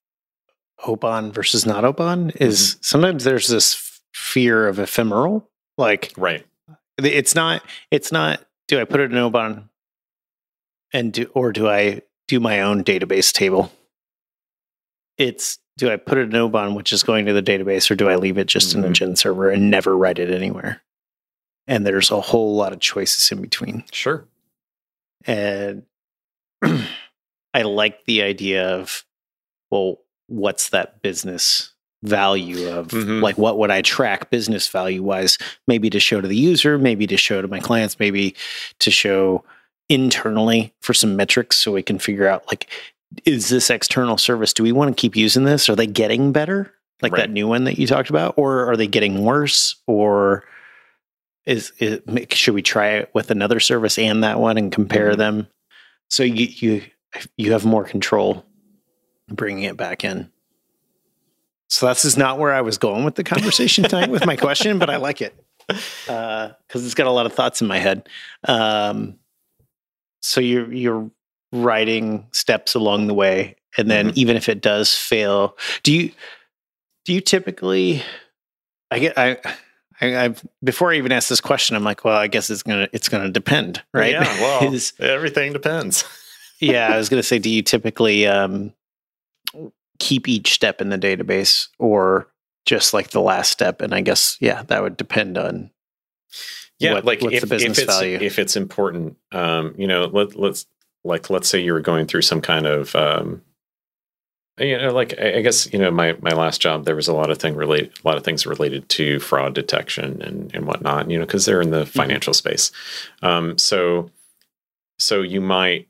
Oban 0.86 1.32
versus 1.32 1.66
not 1.66 1.86
Oban 1.86 2.32
is 2.32 2.60
mm-hmm. 2.60 2.80
sometimes 2.82 3.24
there's 3.24 3.48
this 3.48 4.02
fear 4.14 4.68
of 4.68 4.80
ephemeral. 4.80 5.50
Like 5.78 6.12
right. 6.18 6.46
It's 6.98 7.36
not 7.36 7.64
it's 7.92 8.12
not 8.12 8.42
do 8.68 8.80
I 8.80 8.84
put 8.84 9.00
it 9.00 9.12
in 9.12 9.18
Oban 9.18 9.70
and 10.94 11.14
do 11.14 11.30
or 11.34 11.52
do 11.52 11.70
I 11.70 12.02
do 12.28 12.40
my 12.40 12.62
own 12.62 12.84
database 12.84 13.32
table? 13.32 13.72
It's 15.18 15.60
do 15.78 15.92
I 15.92 15.98
put 15.98 16.18
it 16.18 16.30
in 16.30 16.36
Oban, 16.36 16.74
which 16.74 16.92
is 16.92 17.04
going 17.04 17.26
to 17.28 17.34
the 17.34 17.44
database, 17.44 17.90
or 17.90 17.96
do 17.96 18.10
I 18.10 18.16
leave 18.16 18.38
it 18.38 18.48
just 18.48 18.70
mm-hmm. 18.70 18.80
in 18.80 18.84
a 18.84 18.88
mm-hmm. 18.88 18.94
Gen 18.94 19.16
server 19.16 19.50
and 19.50 19.70
never 19.70 19.96
write 19.96 20.20
it 20.20 20.32
anywhere? 20.32 20.82
And 21.68 21.86
there's 21.86 22.12
a 22.12 22.22
whole 22.22 22.56
lot 22.56 22.74
of 22.74 22.80
choices 22.80 23.32
in 23.32 23.42
between. 23.42 23.84
Sure. 23.92 24.26
And 25.26 25.84
I 27.54 27.62
like 27.64 28.06
the 28.06 28.24
idea 28.24 28.70
of, 28.70 29.04
well, 29.70 30.00
what's 30.28 30.70
that 30.70 31.02
business 31.02 31.74
value 32.04 32.70
of 32.70 32.90
mm-hmm. 32.90 33.24
like 33.24 33.38
what 33.38 33.58
would 33.58 33.72
I 33.72 33.82
track 33.82 34.30
business 34.30 34.68
value 34.68 35.04
wise? 35.04 35.38
Maybe 35.68 35.90
to 35.90 36.00
show 36.00 36.22
to 36.22 36.28
the 36.28 36.36
user, 36.36 36.78
maybe 36.78 37.08
to 37.08 37.18
show 37.18 37.42
to 37.42 37.48
my 37.48 37.60
clients, 37.60 38.00
maybe 38.00 38.36
to 38.80 38.92
show 38.92 39.44
internally 39.90 40.74
for 40.82 40.94
some 40.94 41.16
metrics 41.16 41.58
so 41.58 41.72
we 41.72 41.84
can 41.84 41.98
figure 42.00 42.28
out 42.28 42.46
like 42.48 42.70
is 43.26 43.50
this 43.50 43.70
external 43.70 44.18
service 44.18 44.54
do 44.54 44.64
we 44.64 44.72
want 44.72 44.96
to 44.96 45.00
keep 45.00 45.16
using 45.16 45.44
this? 45.44 45.70
Are 45.70 45.76
they 45.76 45.88
getting 45.88 46.32
better? 46.32 46.74
Like 47.02 47.14
right. 47.14 47.20
that 47.20 47.30
new 47.30 47.48
one 47.48 47.66
that 47.66 47.78
you 47.78 47.88
talked 47.88 48.10
about? 48.10 48.34
Or 48.38 48.70
are 48.70 48.76
they 48.76 48.88
getting 48.88 49.24
worse? 49.24 49.76
Or 49.86 50.44
is, 51.46 51.72
is 51.80 52.02
should 52.32 52.56
we 52.56 52.62
try 52.62 52.90
it 52.96 53.12
with 53.14 53.32
another 53.32 53.60
service 53.60 53.98
and 53.98 54.24
that 54.24 54.40
one 54.40 54.58
and 54.58 54.72
compare 54.72 55.12
mm-hmm. 55.12 55.20
them? 55.20 55.48
So 56.10 56.24
you 56.24 56.48
you 56.50 56.82
you 57.38 57.52
have 57.54 57.66
more 57.66 57.84
control 57.84 58.46
bringing 59.30 59.64
it 59.64 59.78
back 59.78 60.04
in. 60.04 60.30
So 61.70 61.88
this 61.88 62.06
is 62.06 62.18
not 62.18 62.40
where 62.40 62.54
i 62.54 62.62
was 62.62 62.78
going 62.78 63.04
with 63.04 63.16
the 63.16 63.24
conversation 63.26 63.84
tonight 63.84 64.10
with 64.10 64.26
my 64.26 64.38
question 64.38 64.80
but 64.80 64.90
i 64.90 64.96
like 64.98 65.22
it. 65.22 65.36
Because 65.68 66.10
uh, 66.10 66.54
it's 66.74 66.94
got 66.94 67.08
a 67.08 67.12
lot 67.12 67.26
of 67.26 67.34
thoughts 67.34 67.62
in 67.62 67.68
my 67.68 67.78
head. 67.78 68.08
Um, 68.46 69.20
so 70.28 70.42
you're 70.42 70.72
you're 70.72 71.10
writing 71.52 72.28
steps 72.32 72.76
along 72.76 73.08
the 73.08 73.14
way 73.14 73.56
and 73.78 73.90
then 73.90 74.08
mm-hmm. 74.08 74.20
even 74.20 74.36
if 74.36 74.50
it 74.50 74.62
does 74.62 74.96
fail 74.96 75.58
do 75.84 75.94
you 75.94 76.12
do 77.06 77.14
you 77.14 77.22
typically 77.22 78.02
i 78.92 79.00
get 79.00 79.18
i 79.18 79.38
I, 80.00 80.26
I've, 80.26 80.46
before 80.64 80.92
I 80.92 80.98
even 80.98 81.12
ask 81.12 81.28
this 81.28 81.42
question, 81.42 81.76
I'm 81.76 81.84
like, 81.84 82.06
well, 82.06 82.16
I 82.16 82.28
guess 82.28 82.52
it's 82.52 82.62
gonna 82.62 82.88
it's 82.94 83.10
gonna 83.10 83.32
depend, 83.32 83.82
right? 83.96 84.12
Yeah, 84.12 84.42
well, 84.42 84.74
Is, 84.74 84.94
everything 85.00 85.54
depends. 85.54 86.04
yeah, 86.60 86.94
I 86.94 86.98
was 87.00 87.10
gonna 87.10 87.24
say, 87.24 87.40
do 87.40 87.50
you 87.50 87.64
typically 87.64 88.28
um, 88.28 88.74
keep 89.98 90.28
each 90.28 90.54
step 90.54 90.82
in 90.82 90.90
the 90.90 91.00
database, 91.00 91.70
or 91.80 92.28
just 92.68 92.94
like 92.94 93.10
the 93.10 93.22
last 93.22 93.52
step? 93.52 93.82
And 93.82 93.94
I 93.94 94.02
guess, 94.02 94.38
yeah, 94.40 94.62
that 94.68 94.84
would 94.84 94.98
depend 94.98 95.36
on 95.36 95.72
yeah, 96.80 96.94
what, 96.94 97.06
like 97.06 97.24
if, 97.24 97.52
if 97.52 97.52
it's 97.52 97.84
value? 97.84 98.20
if 98.22 98.40
it's 98.40 98.56
important, 98.56 99.18
um, 99.32 99.74
you 99.78 99.88
know, 99.88 100.06
let, 100.06 100.36
let's 100.36 100.68
like 101.04 101.30
let's 101.30 101.50
say 101.50 101.60
you 101.60 101.74
were 101.74 101.82
going 101.82 102.06
through 102.06 102.22
some 102.22 102.42
kind 102.42 102.68
of 102.68 102.96
um, 102.96 103.42
you 104.60 104.78
know, 104.78 104.92
like 104.92 105.20
I 105.20 105.42
guess 105.42 105.72
you 105.72 105.80
know 105.80 105.92
my 105.92 106.14
my 106.22 106.32
last 106.32 106.62
job 106.62 106.86
there 106.86 106.96
was 106.96 107.08
a 107.08 107.14
lot 107.14 107.30
of 107.30 107.38
thing 107.38 107.56
related 107.56 107.94
a 108.04 108.08
lot 108.08 108.18
of 108.18 108.24
things 108.24 108.46
related 108.46 108.90
to 108.90 109.20
fraud 109.20 109.54
detection 109.54 110.22
and 110.22 110.54
and 110.54 110.66
whatnot. 110.66 111.10
You 111.10 111.20
know, 111.20 111.26
because 111.26 111.46
they're 111.46 111.62
in 111.62 111.72
the 111.72 111.82
mm-hmm. 111.82 111.90
financial 111.90 112.34
mm-hmm. 112.34 112.48
space. 112.48 112.72
Um, 113.22 113.58
so 113.58 114.10
so 115.00 115.22
you 115.22 115.42
might 115.42 115.88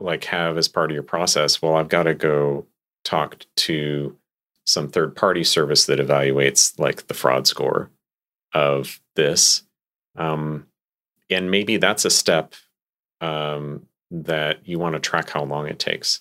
like 0.00 0.24
have 0.24 0.58
as 0.58 0.68
part 0.68 0.90
of 0.90 0.94
your 0.94 1.02
process. 1.02 1.60
Well, 1.60 1.76
I've 1.76 1.88
got 1.88 2.04
to 2.04 2.14
go 2.14 2.66
talk 3.04 3.44
to 3.56 4.16
some 4.64 4.88
third 4.88 5.16
party 5.16 5.42
service 5.44 5.86
that 5.86 5.98
evaluates 5.98 6.78
like 6.78 7.06
the 7.06 7.14
fraud 7.14 7.46
score 7.46 7.90
of 8.52 9.00
this 9.16 9.62
um, 10.18 10.66
and 11.30 11.50
maybe 11.50 11.76
that's 11.76 12.04
a 12.04 12.10
step 12.10 12.54
um, 13.20 13.86
that 14.10 14.66
you 14.66 14.78
want 14.78 14.94
to 14.94 15.00
track 15.00 15.30
how 15.30 15.44
long 15.44 15.66
it 15.66 15.78
takes 15.78 16.20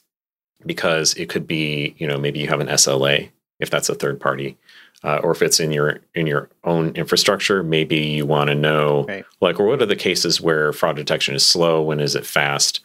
because 0.66 1.14
it 1.16 1.30
could 1.30 1.48
be, 1.48 1.96
you 1.98 2.08
know, 2.08 2.18
maybe 2.18 2.40
you 2.40 2.48
have 2.48 2.60
an 2.60 2.68
SLA 2.68 3.30
if 3.60 3.70
that's 3.70 3.90
a 3.90 3.96
third 3.96 4.20
party. 4.20 4.58
Uh, 5.04 5.20
or 5.24 5.32
if 5.32 5.44
it's 5.44 5.60
in 5.60 5.72
your 5.72 6.00
in 6.16 6.26
your 6.26 6.50
own 6.64 6.90
infrastructure, 6.96 7.62
maybe 7.62 7.98
you 7.98 8.26
want 8.26 8.50
to 8.50 8.56
know 8.56 9.06
right. 9.08 9.26
like, 9.42 9.60
what 9.60 9.80
are 9.82 9.86
the 9.86 9.96
cases 9.96 10.42
where 10.42 10.74
fraud 10.74 10.96
detection 10.96 11.36
is 11.36 11.46
slow? 11.46 11.84
When 11.84 12.00
is 12.00 12.16
it 12.16 12.26
fast? 12.26 12.80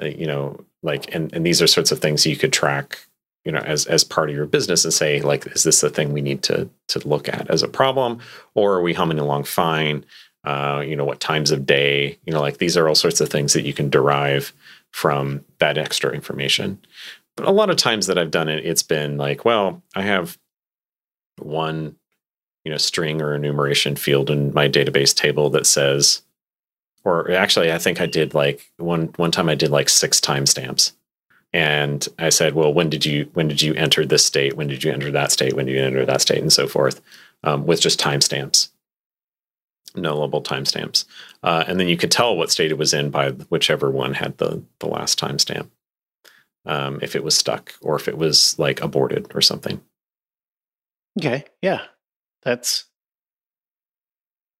Uh, 0.00 0.06
you 0.06 0.26
know, 0.26 0.62
like, 0.82 1.14
and 1.14 1.32
and 1.32 1.44
these 1.44 1.62
are 1.62 1.66
sorts 1.66 1.90
of 1.90 2.00
things 2.00 2.26
you 2.26 2.36
could 2.36 2.52
track 2.52 2.98
you 3.44 3.52
know 3.52 3.60
as 3.60 3.86
as 3.86 4.04
part 4.04 4.30
of 4.30 4.36
your 4.36 4.46
business 4.46 4.84
and 4.84 4.92
say 4.92 5.20
like 5.20 5.46
is 5.48 5.62
this 5.62 5.80
the 5.80 5.90
thing 5.90 6.12
we 6.12 6.22
need 6.22 6.42
to 6.42 6.68
to 6.88 7.06
look 7.06 7.28
at 7.28 7.48
as 7.50 7.62
a 7.62 7.68
problem 7.68 8.18
or 8.54 8.74
are 8.74 8.82
we 8.82 8.94
humming 8.94 9.18
along 9.18 9.44
fine 9.44 10.04
uh, 10.44 10.82
you 10.86 10.94
know, 10.94 11.04
what 11.04 11.20
times 11.20 11.50
of 11.50 11.66
day, 11.66 12.18
you 12.24 12.32
know, 12.32 12.40
like 12.40 12.58
these 12.58 12.76
are 12.76 12.88
all 12.88 12.94
sorts 12.94 13.20
of 13.20 13.28
things 13.28 13.52
that 13.54 13.64
you 13.64 13.72
can 13.72 13.88
derive 13.88 14.52
from 14.90 15.44
that 15.58 15.78
extra 15.78 16.12
information. 16.12 16.78
But 17.36 17.46
a 17.46 17.52
lot 17.52 17.70
of 17.70 17.76
times 17.76 18.06
that 18.06 18.18
I've 18.18 18.30
done 18.30 18.48
it, 18.48 18.64
it's 18.64 18.82
been 18.82 19.16
like, 19.16 19.44
well, 19.44 19.82
I 19.96 20.02
have 20.02 20.38
one, 21.38 21.96
you 22.64 22.70
know, 22.70 22.76
string 22.76 23.22
or 23.22 23.34
enumeration 23.34 23.96
field 23.96 24.30
in 24.30 24.52
my 24.54 24.68
database 24.68 25.14
table 25.14 25.50
that 25.50 25.66
says, 25.66 26.22
or 27.04 27.30
actually, 27.30 27.72
I 27.72 27.78
think 27.78 28.00
I 28.00 28.06
did 28.06 28.34
like 28.34 28.70
one 28.76 29.06
one 29.16 29.30
time 29.30 29.48
I 29.48 29.54
did 29.54 29.70
like 29.70 29.88
six 29.88 30.20
timestamps. 30.20 30.92
And 31.52 32.06
I 32.18 32.30
said, 32.30 32.54
well, 32.54 32.72
when 32.72 32.88
did 32.90 33.04
you 33.04 33.30
when 33.34 33.48
did 33.48 33.62
you 33.62 33.74
enter 33.74 34.06
this 34.06 34.24
state? 34.24 34.54
When 34.54 34.68
did 34.68 34.84
you 34.84 34.92
enter 34.92 35.10
that 35.10 35.32
state? 35.32 35.54
When 35.54 35.66
did 35.66 35.74
you 35.74 35.82
enter 35.82 36.06
that 36.06 36.20
state? 36.20 36.40
And 36.40 36.52
so 36.52 36.66
forth, 36.66 37.00
um, 37.42 37.66
with 37.66 37.80
just 37.80 38.00
timestamps 38.00 38.68
nullable 39.96 40.42
timestamps. 40.42 41.04
Uh, 41.42 41.64
and 41.66 41.78
then 41.78 41.88
you 41.88 41.96
could 41.96 42.10
tell 42.10 42.36
what 42.36 42.50
state 42.50 42.70
it 42.70 42.78
was 42.78 42.94
in 42.94 43.10
by 43.10 43.30
whichever 43.30 43.90
one 43.90 44.14
had 44.14 44.36
the, 44.38 44.62
the 44.80 44.86
last 44.86 45.18
timestamp. 45.18 45.68
Um, 46.66 46.98
if 47.02 47.14
it 47.14 47.22
was 47.22 47.36
stuck 47.36 47.74
or 47.82 47.94
if 47.96 48.08
it 48.08 48.16
was 48.16 48.58
like 48.58 48.80
aborted 48.80 49.30
or 49.34 49.42
something. 49.42 49.82
Okay. 51.18 51.44
Yeah. 51.60 51.82
That's 52.42 52.86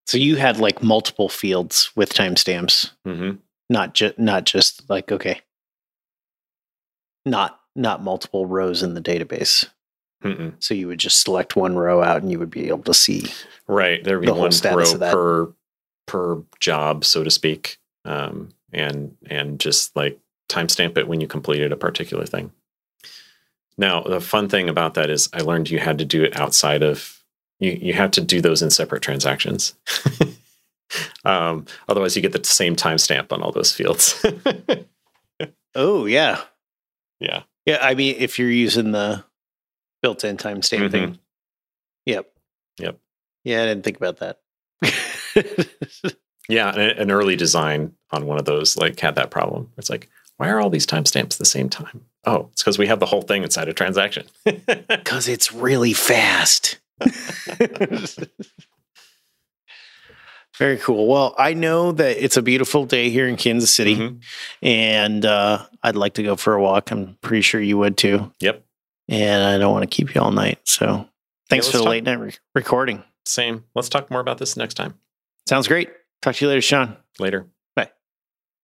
so 0.07 0.19
you 0.19 0.37
had 0.37 0.59
like 0.59 0.83
multiple 0.83 1.29
fields 1.29 1.91
with 1.97 2.13
timestamps. 2.13 2.91
Mm-hmm. 3.07 3.37
Not 3.71 3.95
just 3.95 4.19
not 4.19 4.45
just 4.45 4.89
like 4.91 5.11
okay. 5.11 5.41
Not 7.25 7.59
not 7.75 8.03
multiple 8.03 8.47
rows 8.47 8.83
in 8.83 8.95
the 8.95 9.01
database. 9.01 9.67
Mm-mm. 10.25 10.55
So 10.59 10.75
you 10.75 10.89
would 10.89 10.99
just 10.99 11.23
select 11.23 11.55
one 11.55 11.77
row 11.77 12.03
out 12.03 12.23
and 12.23 12.33
you 12.33 12.39
would 12.39 12.51
be 12.51 12.69
able 12.69 12.83
to 12.85 12.95
see. 12.95 13.33
Right. 13.69 14.03
There 14.03 14.19
would 14.19 14.27
be 14.27 14.33
the 14.33 14.35
one 14.35 14.53
row 14.65 14.99
per 14.99 15.53
per 16.07 16.43
job, 16.61 17.05
so 17.05 17.23
to 17.23 17.31
speak. 17.31 17.79
Um, 18.05 18.51
and 18.73 19.17
and 19.31 19.61
just 19.61 19.95
like 19.95 20.19
timestamp 20.49 20.99
it 20.99 21.09
when 21.09 21.21
you 21.21 21.27
completed 21.27 21.73
a 21.73 21.77
particular 21.77 22.27
thing. 22.27 22.53
Now, 23.77 24.03
the 24.03 24.21
fun 24.21 24.49
thing 24.49 24.69
about 24.69 24.95
that 24.95 25.11
is 25.11 25.29
I 25.33 25.41
learned 25.41 25.71
you 25.71 25.79
had 25.79 25.99
to 25.99 26.05
do 26.05 26.23
it 26.23 26.39
outside 26.39 26.83
of 26.83 27.23
you 27.61 27.73
you 27.73 27.93
have 27.93 28.11
to 28.13 28.21
do 28.21 28.41
those 28.41 28.63
in 28.63 28.71
separate 28.71 29.03
transactions. 29.03 29.75
um, 31.25 31.67
otherwise 31.89 32.17
you 32.17 32.23
get 32.23 32.33
the 32.33 32.45
same 32.45 32.77
timestamp 32.77 33.33
on 33.33 33.43
all 33.43 33.53
those 33.53 33.73
fields. 33.73 34.25
oh 35.75 36.07
yeah. 36.07 36.41
Yeah. 37.21 37.43
Yeah. 37.67 37.79
I 37.81 37.95
mean 37.95 38.17
if 38.19 38.39
you're 38.39 38.51
using 38.51 38.93
the 38.93 39.25
built-in 40.05 40.37
timestamping. 40.37 40.91
Mm-hmm. 40.91 41.13
Yep. 42.05 42.31
Yep. 42.79 42.99
Yeah, 43.45 43.63
I 43.63 43.67
didn't 43.67 43.85
think 43.85 43.97
about 43.97 44.19
that. 44.19 44.41
yeah, 46.51 46.75
an, 46.79 47.11
early 47.11 47.37
design 47.37 47.95
on 48.11 48.27
one 48.27 48.39
of 48.39 48.45
those 48.45 48.77
like 48.77 49.01
had 49.01 49.15
that 49.15 49.31
problem. 49.31 49.71
It's 49.79 49.89
like, 49.89 50.11
why 50.37 50.51
are 50.51 50.61
all 50.61 50.69
these 50.69 50.87
timestamps 50.87 51.39
the 51.39 51.47
same 51.47 51.71
time? 51.71 52.05
Oh, 52.27 52.51
it's 52.53 52.63
because 52.63 52.77
we 52.79 52.87
have 52.87 53.01
the 53.01 53.07
whole 53.07 53.23
thing 53.23 53.45
inside 53.45 53.69
a 53.69 53.73
transaction. 53.73 54.27
Because 54.89 55.27
it's 55.27 55.53
really 55.55 55.95
fast. 55.95 56.79
Very 60.59 60.77
cool. 60.79 61.09
Well, 61.09 61.35
I 61.39 61.55
know 61.55 61.93
that 61.93 62.23
it's 62.23 62.37
a 62.37 62.43
beautiful 62.43 62.85
day 62.85 63.09
here 63.11 63.27
in 63.27 63.37
Kansas 63.37 63.73
City, 63.73 63.97
Mhm. 63.97 64.23
and 64.63 65.25
uh, 65.25 65.65
I'd 65.83 65.97
like 65.97 66.15
to 66.15 66.23
go 66.23 66.37
for 66.37 66.55
a 66.55 66.63
walk. 66.63 66.91
I'm 66.93 67.17
pretty 67.23 67.41
sure 67.41 67.61
you 67.61 67.79
would 67.79 67.97
too. 67.97 68.31
Yep. 68.41 68.64
And 69.09 69.43
I 69.43 69.59
don't 69.59 69.73
want 69.73 69.83
to 69.89 69.95
keep 69.95 70.15
you 70.15 70.21
all 70.21 70.31
night. 70.33 70.59
So 70.65 71.09
thanks 71.51 71.67
let's 71.67 71.73
for 71.73 71.79
the 71.79 71.85
talk- 71.85 71.91
late 71.91 72.05
night 72.05 72.19
re- 72.21 72.33
recording. 72.55 73.03
Same. 73.27 73.65
Let's 73.75 73.89
talk 73.89 74.11
more 74.11 74.21
about 74.21 74.39
this 74.39 74.57
next 74.57 74.75
time. 74.75 74.95
Sounds 75.47 75.69
great. 75.69 75.91
Talk 76.23 76.37
to 76.37 76.45
you 76.45 76.49
later, 76.49 76.61
Sean. 76.63 76.97
Later. 77.19 77.47